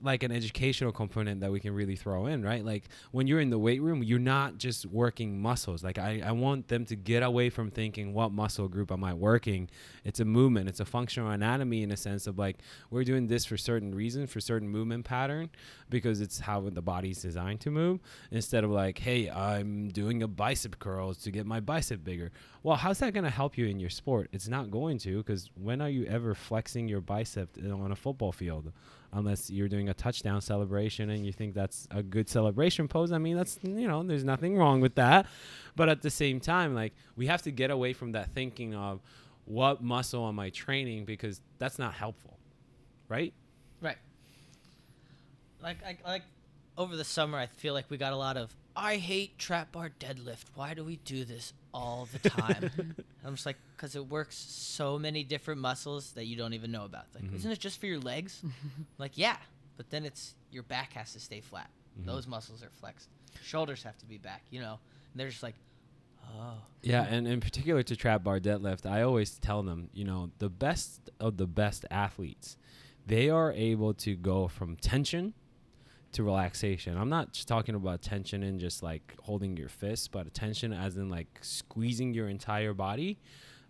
like 0.00 0.22
an 0.22 0.32
educational 0.32 0.90
component 0.90 1.40
that 1.40 1.52
we 1.52 1.60
can 1.60 1.72
really 1.72 1.94
throw 1.94 2.26
in, 2.26 2.42
right? 2.42 2.64
Like 2.64 2.88
when 3.12 3.26
you're 3.26 3.40
in 3.40 3.50
the 3.50 3.58
weight 3.58 3.80
room, 3.80 4.02
you're 4.02 4.18
not 4.18 4.58
just 4.58 4.86
working 4.86 5.40
muscles. 5.40 5.84
Like 5.84 5.98
I, 5.98 6.22
I 6.24 6.32
want 6.32 6.68
them 6.68 6.84
to 6.86 6.96
get 6.96 7.22
away 7.22 7.50
from 7.50 7.70
thinking 7.70 8.12
what 8.12 8.32
muscle 8.32 8.68
group 8.68 8.90
am 8.90 9.04
I 9.04 9.14
working. 9.14 9.70
It's 10.04 10.18
a 10.18 10.24
movement. 10.24 10.68
It's 10.68 10.80
a 10.80 10.84
functional 10.84 11.30
anatomy 11.30 11.82
in 11.82 11.92
a 11.92 11.96
sense 11.96 12.26
of 12.26 12.38
like 12.38 12.58
we're 12.90 13.04
doing 13.04 13.28
this 13.28 13.44
for 13.44 13.56
certain 13.56 13.94
reason, 13.94 14.26
for 14.26 14.40
certain 14.40 14.68
movement 14.68 15.04
pattern, 15.04 15.50
because 15.88 16.20
it's 16.20 16.40
how 16.40 16.68
the 16.68 16.82
body's 16.82 17.22
designed 17.22 17.60
to 17.60 17.70
move. 17.70 18.00
Instead 18.32 18.64
of 18.64 18.70
like, 18.70 18.98
hey, 18.98 19.30
I'm 19.30 19.88
doing 19.88 20.22
a 20.22 20.28
bicep 20.28 20.78
curls 20.80 21.18
to 21.18 21.30
get 21.30 21.46
my 21.46 21.60
bicep 21.60 22.02
bigger. 22.02 22.32
Well, 22.64 22.76
how's 22.76 22.98
that 22.98 23.12
going 23.12 23.24
to 23.24 23.30
help 23.30 23.56
you 23.56 23.66
in 23.66 23.78
your 23.78 23.90
sport? 23.90 24.30
It's 24.32 24.48
not 24.48 24.70
going 24.70 24.98
to, 24.98 25.18
because 25.18 25.50
when 25.54 25.80
are 25.80 25.88
you 25.88 26.04
ever 26.06 26.34
flexing 26.34 26.88
your 26.88 27.00
bicep 27.00 27.56
uh, 27.64 27.70
on 27.72 27.92
a 27.92 27.96
football 27.96 28.32
field? 28.32 28.72
Unless 29.12 29.50
you're 29.50 29.68
doing 29.68 29.88
a 29.88 29.94
touchdown 29.94 30.40
celebration 30.40 31.10
and 31.10 31.26
you 31.26 31.32
think 31.32 31.54
that's 31.54 31.86
a 31.90 32.02
good 32.02 32.28
celebration 32.28 32.88
pose. 32.88 33.12
I 33.12 33.18
mean, 33.18 33.36
that's 33.36 33.58
you 33.62 33.86
know, 33.86 34.02
there's 34.02 34.24
nothing 34.24 34.56
wrong 34.56 34.80
with 34.80 34.94
that. 34.94 35.26
But 35.76 35.88
at 35.88 36.02
the 36.02 36.10
same 36.10 36.40
time, 36.40 36.74
like 36.74 36.94
we 37.16 37.26
have 37.26 37.42
to 37.42 37.50
get 37.50 37.70
away 37.70 37.92
from 37.92 38.12
that 38.12 38.30
thinking 38.34 38.74
of 38.74 39.00
what 39.44 39.82
muscle 39.82 40.26
am 40.26 40.38
I 40.38 40.50
training 40.50 41.04
because 41.04 41.40
that's 41.58 41.78
not 41.78 41.94
helpful. 41.94 42.38
Right? 43.08 43.34
Right. 43.80 43.98
Like 45.62 45.78
I 45.84 45.98
like 46.06 46.22
over 46.78 46.96
the 46.96 47.04
summer 47.04 47.38
I 47.38 47.46
feel 47.46 47.74
like 47.74 47.90
we 47.90 47.98
got 47.98 48.12
a 48.12 48.16
lot 48.16 48.36
of 48.36 48.54
I 48.74 48.96
hate 48.96 49.38
trap 49.38 49.72
bar 49.72 49.90
deadlift. 50.00 50.44
Why 50.54 50.74
do 50.74 50.84
we 50.84 50.96
do 50.96 51.24
this 51.24 51.52
all 51.74 52.08
the 52.12 52.28
time? 52.28 52.70
I'm 53.24 53.34
just 53.34 53.46
like, 53.46 53.56
because 53.76 53.96
it 53.96 54.06
works 54.08 54.36
so 54.36 54.98
many 54.98 55.24
different 55.24 55.60
muscles 55.60 56.12
that 56.12 56.26
you 56.26 56.36
don't 56.36 56.52
even 56.54 56.70
know 56.70 56.84
about. 56.84 57.06
Like, 57.14 57.24
Mhm. 57.24 57.34
isn't 57.36 57.50
it 57.50 57.58
just 57.58 57.80
for 57.80 57.86
your 57.86 58.00
legs? 58.00 58.42
like, 58.98 59.16
yeah, 59.16 59.36
but 59.76 59.88
then 59.90 60.04
it's 60.04 60.34
your 60.50 60.62
back 60.64 60.92
has 60.94 61.12
to 61.14 61.20
stay 61.20 61.40
flat. 61.40 61.70
Mhm. 62.00 62.06
Those 62.06 62.26
muscles 62.26 62.62
are 62.62 62.70
flexed. 62.70 63.08
Shoulders 63.42 63.82
have 63.84 63.96
to 63.98 64.06
be 64.06 64.18
back. 64.18 64.42
You 64.50 64.60
know, 64.60 64.72
and 65.12 65.20
they're 65.20 65.28
just 65.30 65.42
like, 65.42 65.54
oh, 66.34 66.54
Yeah, 66.82 67.04
and 67.04 67.26
in 67.26 67.40
particular 67.40 67.82
to 67.84 67.96
trap 67.96 68.22
bar 68.24 68.40
deadlift, 68.40 68.86
I 68.86 69.02
always 69.02 69.38
tell 69.38 69.62
them, 69.62 69.88
you 69.92 70.04
know, 70.04 70.30
the 70.38 70.48
best 70.48 71.10
of 71.20 71.36
the 71.36 71.46
best 71.46 71.84
athletes, 71.90 72.56
they 73.06 73.30
are 73.30 73.52
able 73.52 73.94
to 73.94 74.14
go 74.16 74.48
from 74.48 74.76
tension 74.76 75.34
to 76.12 76.22
relaxation. 76.22 76.96
I'm 76.96 77.08
not 77.08 77.32
just 77.32 77.48
talking 77.48 77.74
about 77.74 78.02
tension 78.02 78.42
and 78.42 78.60
just 78.60 78.82
like 78.82 79.14
holding 79.22 79.56
your 79.56 79.68
fist, 79.68 80.12
but 80.12 80.32
tension 80.34 80.72
as 80.72 80.96
in 80.96 81.08
like 81.08 81.38
squeezing 81.40 82.14
your 82.14 82.28
entire 82.28 82.74
body 82.74 83.18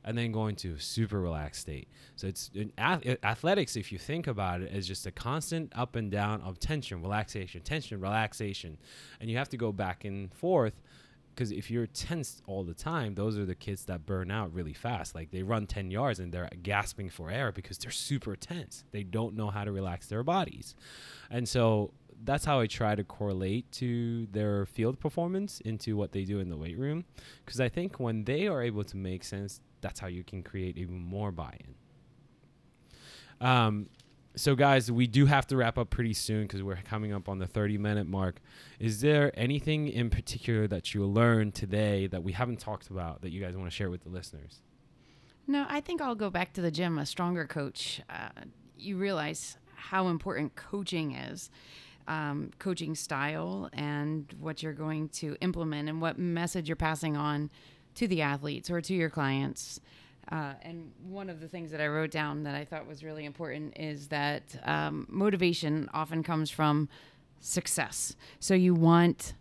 and 0.04 0.18
then 0.18 0.32
going 0.32 0.56
to 0.56 0.74
a 0.74 0.80
super 0.80 1.20
relaxed 1.20 1.62
state. 1.62 1.88
So 2.16 2.26
it's 2.26 2.50
ath- 2.78 3.06
uh, 3.06 3.16
athletics 3.22 3.76
if 3.76 3.92
you 3.92 3.98
think 3.98 4.26
about 4.26 4.60
it 4.60 4.72
is 4.72 4.86
just 4.86 5.06
a 5.06 5.12
constant 5.12 5.72
up 5.76 5.96
and 5.96 6.10
down 6.10 6.42
of 6.42 6.58
tension, 6.58 7.02
relaxation, 7.02 7.60
tension, 7.62 8.00
relaxation. 8.00 8.78
And 9.20 9.30
you 9.30 9.36
have 9.36 9.48
to 9.50 9.56
go 9.56 9.70
back 9.72 10.04
and 10.04 10.32
forth 10.34 10.80
because 11.34 11.50
if 11.50 11.70
you're 11.70 11.86
tense 11.86 12.42
all 12.46 12.62
the 12.62 12.74
time, 12.74 13.14
those 13.14 13.38
are 13.38 13.46
the 13.46 13.54
kids 13.54 13.86
that 13.86 14.04
burn 14.04 14.30
out 14.30 14.52
really 14.52 14.74
fast. 14.74 15.14
Like 15.14 15.30
they 15.30 15.42
run 15.42 15.66
10 15.66 15.90
yards 15.90 16.20
and 16.20 16.32
they're 16.32 16.48
gasping 16.62 17.08
for 17.08 17.30
air 17.30 17.52
because 17.52 17.78
they're 17.78 17.90
super 17.90 18.36
tense. 18.36 18.84
They 18.90 19.02
don't 19.02 19.34
know 19.34 19.50
how 19.50 19.64
to 19.64 19.72
relax 19.72 20.08
their 20.08 20.22
bodies. 20.22 20.74
And 21.30 21.48
so 21.48 21.94
that's 22.24 22.44
how 22.44 22.60
I 22.60 22.66
try 22.66 22.94
to 22.94 23.04
correlate 23.04 23.70
to 23.72 24.26
their 24.26 24.66
field 24.66 25.00
performance 25.00 25.60
into 25.60 25.96
what 25.96 26.12
they 26.12 26.24
do 26.24 26.38
in 26.38 26.48
the 26.48 26.56
weight 26.56 26.78
room. 26.78 27.04
Because 27.44 27.60
I 27.60 27.68
think 27.68 27.98
when 27.98 28.24
they 28.24 28.46
are 28.46 28.62
able 28.62 28.84
to 28.84 28.96
make 28.96 29.24
sense, 29.24 29.60
that's 29.80 30.00
how 30.00 30.06
you 30.06 30.22
can 30.24 30.42
create 30.42 30.78
even 30.78 31.00
more 31.00 31.32
buy 31.32 31.56
in. 31.60 33.46
Um, 33.46 33.88
so, 34.34 34.54
guys, 34.54 34.90
we 34.90 35.06
do 35.06 35.26
have 35.26 35.46
to 35.48 35.56
wrap 35.56 35.76
up 35.76 35.90
pretty 35.90 36.14
soon 36.14 36.42
because 36.42 36.62
we're 36.62 36.76
coming 36.76 37.12
up 37.12 37.28
on 37.28 37.38
the 37.38 37.46
30 37.46 37.76
minute 37.76 38.06
mark. 38.06 38.40
Is 38.78 39.00
there 39.00 39.30
anything 39.34 39.88
in 39.88 40.08
particular 40.08 40.66
that 40.68 40.94
you 40.94 41.04
learned 41.04 41.54
today 41.54 42.06
that 42.06 42.22
we 42.22 42.32
haven't 42.32 42.58
talked 42.60 42.88
about 42.88 43.20
that 43.22 43.30
you 43.30 43.42
guys 43.42 43.56
want 43.56 43.70
to 43.70 43.74
share 43.76 43.90
with 43.90 44.04
the 44.04 44.08
listeners? 44.08 44.62
No, 45.46 45.66
I 45.68 45.80
think 45.80 46.00
I'll 46.00 46.14
go 46.14 46.30
back 46.30 46.52
to 46.54 46.62
the 46.62 46.70
gym, 46.70 46.98
a 46.98 47.04
stronger 47.04 47.46
coach. 47.46 48.00
Uh, 48.08 48.28
you 48.76 48.96
realize 48.96 49.58
how 49.74 50.08
important 50.08 50.54
coaching 50.54 51.12
is, 51.12 51.50
um, 52.08 52.50
coaching 52.58 52.94
style, 52.94 53.68
and 53.72 54.34
what 54.38 54.62
you're 54.62 54.72
going 54.72 55.08
to 55.10 55.36
implement 55.40 55.88
and 55.88 56.00
what 56.00 56.18
message 56.18 56.68
you're 56.68 56.76
passing 56.76 57.16
on 57.16 57.50
to 57.94 58.08
the 58.08 58.22
athletes 58.22 58.70
or 58.70 58.80
to 58.80 58.94
your 58.94 59.10
clients. 59.10 59.80
Uh, 60.30 60.54
and 60.62 60.92
one 61.08 61.28
of 61.28 61.40
the 61.40 61.48
things 61.48 61.70
that 61.72 61.80
I 61.80 61.86
wrote 61.88 62.10
down 62.10 62.44
that 62.44 62.54
I 62.54 62.64
thought 62.64 62.86
was 62.86 63.02
really 63.02 63.24
important 63.24 63.76
is 63.78 64.08
that 64.08 64.42
um, 64.64 65.06
motivation 65.08 65.90
often 65.92 66.22
comes 66.22 66.48
from 66.48 66.88
success. 67.40 68.16
So 68.38 68.54
you 68.54 68.72
want 68.72 69.34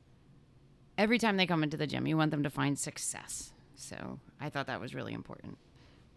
every 0.98 1.18
time 1.18 1.38
they 1.38 1.46
come 1.46 1.64
into 1.64 1.78
the 1.78 1.88
gym, 1.88 2.08
you 2.08 2.18
want 2.18 2.32
them 2.32 2.44
to 2.44 2.50
find 2.50 2.78
success. 2.78 3.54
So 3.76 4.20
I 4.40 4.50
thought 4.50 4.68
that 4.68 4.82
was 4.82 4.94
really 4.94 5.14
important. 5.14 5.58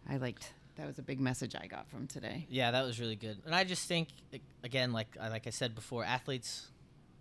I 0.09 0.17
liked 0.17 0.53
that 0.77 0.87
was 0.87 0.99
a 0.99 1.03
big 1.03 1.19
message 1.19 1.55
I 1.55 1.67
got 1.67 1.89
from 1.89 2.07
today. 2.07 2.45
Yeah, 2.49 2.71
that 2.71 2.83
was 2.83 2.99
really 2.99 3.15
good. 3.15 3.37
And 3.45 3.55
I 3.55 3.63
just 3.63 3.87
think 3.87 4.09
again, 4.63 4.91
like 4.93 5.15
like 5.19 5.47
I 5.47 5.51
said 5.51 5.75
before, 5.75 6.03
athletes 6.03 6.67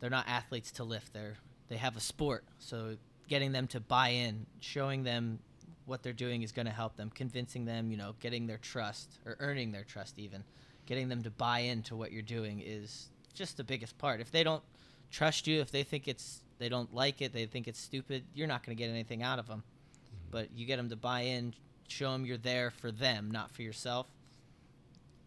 they're 0.01 0.11
not 0.11 0.29
athletes 0.29 0.73
to 0.73 0.85
lift. 0.85 1.13
They're 1.13 1.37
they 1.69 1.77
have 1.77 1.97
a 1.97 2.01
sport. 2.01 2.45
So 2.59 2.97
getting 3.29 3.53
them 3.53 3.67
to 3.69 3.81
buy 3.81 4.09
in, 4.09 4.47
showing 4.61 5.05
them 5.05 5.39
what 5.87 6.03
they're 6.03 6.13
doing 6.13 6.43
is 6.43 6.53
going 6.53 6.67
to 6.67 6.73
help 6.73 6.97
them, 6.97 7.11
convincing 7.15 7.65
them, 7.65 7.91
you 7.91 7.97
know, 7.97 8.15
getting 8.21 8.47
their 8.47 8.59
trust 8.59 9.19
or 9.27 9.37
earning 9.41 9.73
their 9.73 9.85
trust 9.85 10.19
even. 10.19 10.45
Getting 10.87 11.09
them 11.09 11.23
to 11.23 11.31
buy 11.31 11.61
into 11.61 11.97
what 11.97 12.13
you're 12.13 12.23
doing 12.23 12.63
is 12.65 13.09
just 13.35 13.57
the 13.57 13.65
biggest 13.65 13.97
part. 13.99 14.21
If 14.21 14.31
they 14.31 14.45
don't 14.45 14.63
trust 15.11 15.47
you, 15.47 15.61
if 15.61 15.71
they 15.71 15.83
think 15.83 16.09
it's 16.09 16.43
they 16.59 16.69
don't 16.69 16.95
like 16.95 17.23
it, 17.23 17.33
they 17.33 17.47
think 17.47 17.67
it's 17.69 17.81
stupid, 17.81 18.25
you're 18.35 18.47
not 18.47 18.65
going 18.65 18.77
to 18.77 18.83
get 18.83 18.91
anything 18.91 19.23
out 19.23 19.39
of 19.39 19.47
them. 19.47 19.63
Mm-hmm. 19.63 20.31
But 20.31 20.49
you 20.55 20.67
get 20.67 20.77
them 20.77 20.89
to 20.91 20.97
buy 20.97 21.21
in, 21.21 21.55
show 21.89 22.13
them 22.13 22.25
you're 22.25 22.37
there 22.37 22.71
for 22.71 22.91
them, 22.91 23.31
not 23.31 23.51
for 23.51 23.63
yourself 23.63 24.07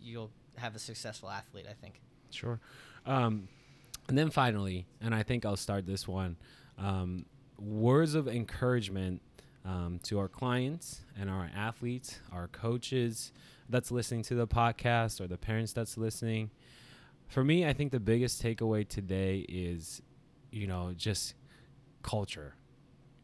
you'll 0.08 0.32
have 0.58 0.76
a 0.76 0.80
successful 0.80 1.30
athlete. 1.30 1.66
I 1.70 1.74
think. 1.74 2.02
Sure. 2.32 2.60
Um, 3.06 3.48
and 4.08 4.18
then 4.18 4.30
finally, 4.30 4.86
and 5.02 5.14
I 5.14 5.24
think 5.24 5.46
I'll 5.46 5.58
start 5.58 5.86
this 5.86 6.08
one 6.08 6.38
um, 6.78 7.26
words 7.60 8.16
of 8.16 8.28
encouragement 8.28 9.22
um, 9.66 10.00
to 10.04 10.20
our 10.20 10.28
clients 10.28 11.02
and 11.20 11.30
our 11.30 11.50
athletes, 11.56 12.20
our 12.32 12.48
coaches 12.48 13.32
that's 13.70 13.92
listening 13.92 14.24
to 14.24 14.36
the 14.36 14.48
podcast, 14.48 15.20
or 15.20 15.28
the 15.28 15.38
parents 15.38 15.74
that's 15.74 15.98
listening. 15.98 16.52
For 17.28 17.44
me, 17.44 17.66
I 17.66 17.74
think 17.74 17.92
the 17.92 18.00
biggest 18.00 18.42
takeaway 18.42 18.88
today 18.88 19.46
is, 19.50 20.02
you 20.52 20.68
know, 20.68 20.94
just 20.96 21.34
culture. 22.02 22.56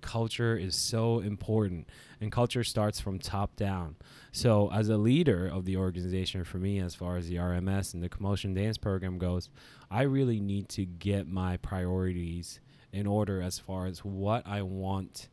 Culture 0.03 0.55
is 0.55 0.75
so 0.75 1.19
important, 1.21 1.89
and 2.21 2.31
culture 2.31 2.63
starts 2.63 2.99
from 2.99 3.17
top 3.17 3.55
down. 3.55 3.95
So, 4.31 4.71
as 4.71 4.89
a 4.89 4.97
leader 4.97 5.47
of 5.47 5.65
the 5.65 5.77
organization, 5.77 6.43
for 6.43 6.57
me, 6.57 6.79
as 6.79 6.93
far 6.93 7.17
as 7.17 7.29
the 7.29 7.37
RMS 7.37 7.93
and 7.93 8.03
the 8.03 8.09
Commotion 8.09 8.53
Dance 8.53 8.77
Program 8.77 9.17
goes, 9.17 9.49
I 9.89 10.03
really 10.03 10.39
need 10.39 10.69
to 10.69 10.85
get 10.85 11.27
my 11.27 11.57
priorities 11.57 12.59
in 12.91 13.07
order 13.07 13.41
as 13.41 13.57
far 13.57 13.87
as 13.87 14.05
what 14.05 14.45
I 14.45 14.61
want 14.61 15.29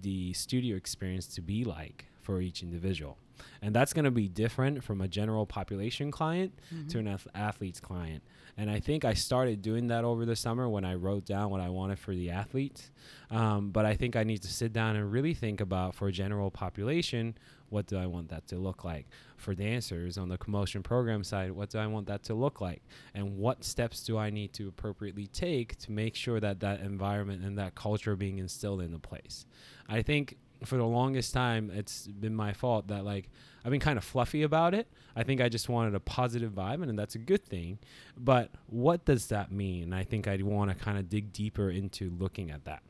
the 0.00 0.32
studio 0.32 0.76
experience 0.76 1.26
to 1.28 1.40
be 1.40 1.62
like 1.64 2.06
for 2.24 2.40
each 2.40 2.62
individual. 2.62 3.18
And 3.60 3.74
that's 3.74 3.92
going 3.92 4.04
to 4.04 4.10
be 4.10 4.28
different 4.28 4.84
from 4.84 5.00
a 5.00 5.08
general 5.08 5.46
population 5.46 6.10
client 6.10 6.58
to 6.88 6.98
an 6.98 7.08
ath- 7.08 7.26
athlete's 7.34 7.80
client. 7.80 8.22
And 8.56 8.70
I 8.70 8.78
think 8.78 9.04
I 9.04 9.14
started 9.14 9.62
doing 9.62 9.88
that 9.88 10.04
over 10.04 10.24
the 10.24 10.36
summer 10.36 10.68
when 10.68 10.84
I 10.84 10.94
wrote 10.94 11.24
down 11.24 11.50
what 11.50 11.60
I 11.60 11.68
wanted 11.68 11.98
for 11.98 12.14
the 12.14 12.30
athletes. 12.30 12.92
Um, 13.30 13.70
but 13.70 13.84
I 13.84 13.94
think 13.94 14.14
I 14.14 14.22
need 14.22 14.42
to 14.42 14.52
sit 14.52 14.72
down 14.72 14.96
and 14.96 15.10
really 15.10 15.34
think 15.34 15.60
about 15.60 15.94
for 15.94 16.08
a 16.08 16.12
general 16.12 16.50
population, 16.50 17.36
what 17.68 17.86
do 17.86 17.96
I 17.96 18.06
want 18.06 18.28
that 18.28 18.46
to 18.48 18.56
look 18.56 18.84
like? 18.84 19.08
For 19.36 19.54
dancers 19.54 20.16
on 20.16 20.28
the 20.28 20.38
commotion 20.38 20.84
program 20.84 21.24
side, 21.24 21.50
what 21.50 21.70
do 21.70 21.78
I 21.78 21.88
want 21.88 22.06
that 22.06 22.22
to 22.24 22.34
look 22.34 22.60
like? 22.60 22.82
And 23.14 23.36
what 23.36 23.64
steps 23.64 24.04
do 24.04 24.16
I 24.16 24.30
need 24.30 24.52
to 24.54 24.68
appropriately 24.68 25.26
take 25.26 25.76
to 25.78 25.90
make 25.90 26.14
sure 26.14 26.38
that 26.38 26.60
that 26.60 26.80
environment 26.80 27.42
and 27.44 27.58
that 27.58 27.74
culture 27.74 28.14
being 28.14 28.38
instilled 28.38 28.80
into 28.80 29.00
place? 29.00 29.46
I 29.88 30.02
think 30.02 30.36
for 30.64 30.76
the 30.76 30.84
longest 30.84 31.32
time, 31.34 31.70
it's 31.74 32.06
been 32.06 32.34
my 32.34 32.52
fault 32.52 32.88
that 32.88 33.04
like 33.04 33.28
I've 33.64 33.70
been 33.70 33.80
kind 33.80 33.96
of 33.98 34.04
fluffy 34.04 34.42
about 34.42 34.74
it. 34.74 34.86
I 35.16 35.22
think 35.22 35.40
I 35.40 35.48
just 35.48 35.68
wanted 35.68 35.94
a 35.94 36.00
positive 36.00 36.52
vibe, 36.52 36.82
and 36.82 36.98
that's 36.98 37.14
a 37.14 37.18
good 37.18 37.44
thing. 37.44 37.78
But 38.16 38.50
what 38.66 39.04
does 39.04 39.26
that 39.28 39.50
mean? 39.52 39.92
I 39.92 40.04
think 40.04 40.26
I'd 40.28 40.42
want 40.42 40.70
to 40.70 40.76
kind 40.76 40.98
of 40.98 41.08
dig 41.08 41.32
deeper 41.32 41.70
into 41.70 42.10
looking 42.18 42.50
at 42.50 42.64
that. 42.64 42.82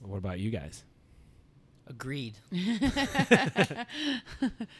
What 0.00 0.18
about 0.18 0.40
you 0.40 0.50
guys? 0.50 0.84
Agreed. 1.86 2.34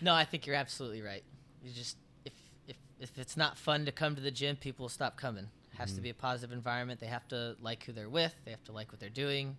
no, 0.01 0.15
I 0.15 0.25
think 0.25 0.47
you're 0.47 0.57
absolutely 0.57 1.03
right. 1.03 1.23
You 1.63 1.73
just 1.73 1.97
if 2.25 2.33
if 2.67 2.77
if 3.01 3.19
it's 3.19 3.37
not 3.37 3.57
fun 3.59 3.85
to 3.87 3.93
come 3.93 4.15
to 4.17 4.21
the 4.23 4.31
gym, 4.31 4.57
people 4.57 4.85
will 4.85 4.89
stop 4.91 5.17
coming. 5.17 5.45
It 5.73 5.77
has 5.79 5.93
to 5.95 6.01
Mhm. 6.01 6.05
be 6.05 6.11
a 6.11 6.15
positive 6.15 6.53
environment. 6.53 7.01
They 7.01 7.07
have 7.07 7.27
to 7.29 7.57
like 7.61 7.85
who 7.85 7.93
they're 7.93 8.09
with. 8.11 8.35
They 8.45 8.51
have 8.51 8.65
to 8.65 8.73
like 8.73 8.91
what 8.93 9.01
they're 9.01 9.09
doing. 9.11 9.57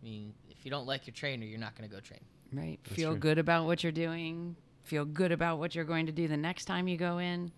I 0.00 0.04
mean, 0.04 0.32
if 0.50 0.64
you 0.64 0.70
don't 0.70 0.86
like 0.86 1.06
your 1.06 1.14
trainer, 1.14 1.44
you're 1.44 1.58
not 1.60 1.76
going 1.76 1.88
to 1.88 1.94
go 1.94 2.00
train. 2.00 2.20
Right. 2.52 2.78
That's 2.84 2.96
Feel 2.96 3.10
true. 3.12 3.18
good 3.20 3.38
about 3.38 3.66
what 3.66 3.82
you're 3.82 3.92
doing. 3.92 4.56
Feel 4.84 5.04
good 5.04 5.30
about 5.32 5.58
what 5.58 5.74
you're 5.74 5.84
going 5.84 6.06
to 6.06 6.12
do 6.12 6.26
the 6.26 6.36
next 6.36 6.64
time 6.64 6.88
you 6.88 6.96
go 6.96 7.18
in. 7.18 7.52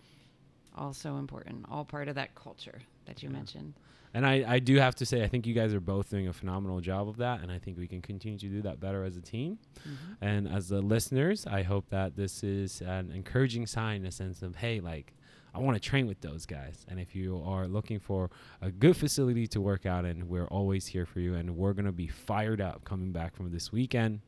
also 0.75 1.17
important. 1.19 1.67
All 1.71 1.85
part 1.85 2.09
of 2.09 2.15
that 2.15 2.35
culture 2.35 2.81
that 3.05 3.23
you 3.23 3.29
Yeah. 3.29 3.35
mentioned. 3.37 3.75
And 4.15 4.27
I, 4.27 4.45
I 4.55 4.59
do 4.59 4.77
have 4.77 4.95
to 4.97 5.07
say, 5.07 5.23
I 5.23 5.29
think 5.29 5.47
you 5.47 5.53
guys 5.55 5.73
are 5.75 5.81
both 5.81 6.09
doing 6.11 6.29
a 6.29 6.33
phenomenal 6.33 6.81
job 6.81 7.09
of 7.09 7.17
that. 7.19 7.41
And 7.43 7.51
I 7.53 7.59
think 7.59 7.77
we 7.79 7.87
can 7.87 8.01
continue 8.03 8.39
to 8.39 8.47
do 8.49 8.63
that 8.63 8.81
better 8.81 9.05
as 9.05 9.17
a 9.17 9.21
team. 9.23 9.59
Mhm. 9.87 10.17
And 10.21 10.49
as 10.49 10.69
the 10.69 10.81
listeners, 10.83 11.47
I 11.47 11.63
hope 11.63 11.89
that 11.91 12.17
this 12.17 12.43
is 12.43 12.81
an 12.83 13.11
encouraging 13.13 13.67
sign 13.67 14.01
in 14.03 14.07
a 14.07 14.11
sense 14.11 14.43
of, 14.43 14.57
hey, 14.57 14.81
like, 14.81 15.15
I 15.55 15.59
want 15.59 15.81
to 15.81 15.81
train 15.81 16.07
with 16.07 16.21
those 16.21 16.47
guys. 16.47 16.85
And 16.89 16.99
if 16.99 17.15
you 17.15 17.43
are 17.47 17.67
looking 17.67 18.01
for 18.01 18.31
a 18.61 18.71
good 18.71 18.97
facility 18.97 19.47
to 19.49 19.61
work 19.61 19.87
out 19.87 20.05
in, 20.05 20.29
we're 20.29 20.47
always 20.47 20.87
here 20.87 21.07
for 21.07 21.21
you. 21.21 21.35
And 21.35 21.57
we're 21.57 21.75
going 21.75 21.87
to 21.87 21.93
be 21.93 22.09
fired 22.09 22.61
up 22.61 22.85
coming 22.85 23.13
back 23.13 23.37
from 23.37 23.51
this 23.51 23.71
weekend. 23.71 24.21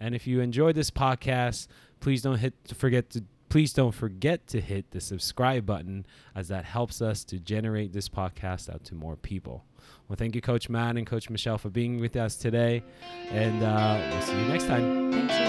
And 0.00 0.14
if 0.14 0.26
you 0.26 0.40
enjoyed 0.40 0.74
this 0.74 0.90
podcast, 0.90 1.66
please 2.00 2.22
don't 2.22 2.38
hit 2.38 2.64
to 2.66 2.74
forget 2.74 3.10
to 3.10 3.24
please 3.48 3.72
don't 3.72 3.92
forget 3.92 4.46
to 4.46 4.60
hit 4.60 4.90
the 4.90 5.00
subscribe 5.00 5.64
button 5.64 6.04
as 6.34 6.48
that 6.48 6.66
helps 6.66 7.00
us 7.00 7.24
to 7.24 7.38
generate 7.38 7.94
this 7.94 8.08
podcast 8.08 8.72
out 8.72 8.84
to 8.84 8.94
more 8.94 9.16
people. 9.16 9.64
Well, 10.06 10.16
thank 10.16 10.34
you, 10.34 10.40
Coach 10.40 10.68
Matt 10.68 10.96
and 10.96 11.06
Coach 11.06 11.30
Michelle, 11.30 11.58
for 11.58 11.70
being 11.70 11.98
with 11.98 12.16
us 12.16 12.36
today. 12.36 12.82
And 13.30 13.62
uh, 13.62 14.10
we'll 14.10 14.22
see 14.22 14.38
you 14.38 14.48
next 14.48 14.66
time. 14.66 15.47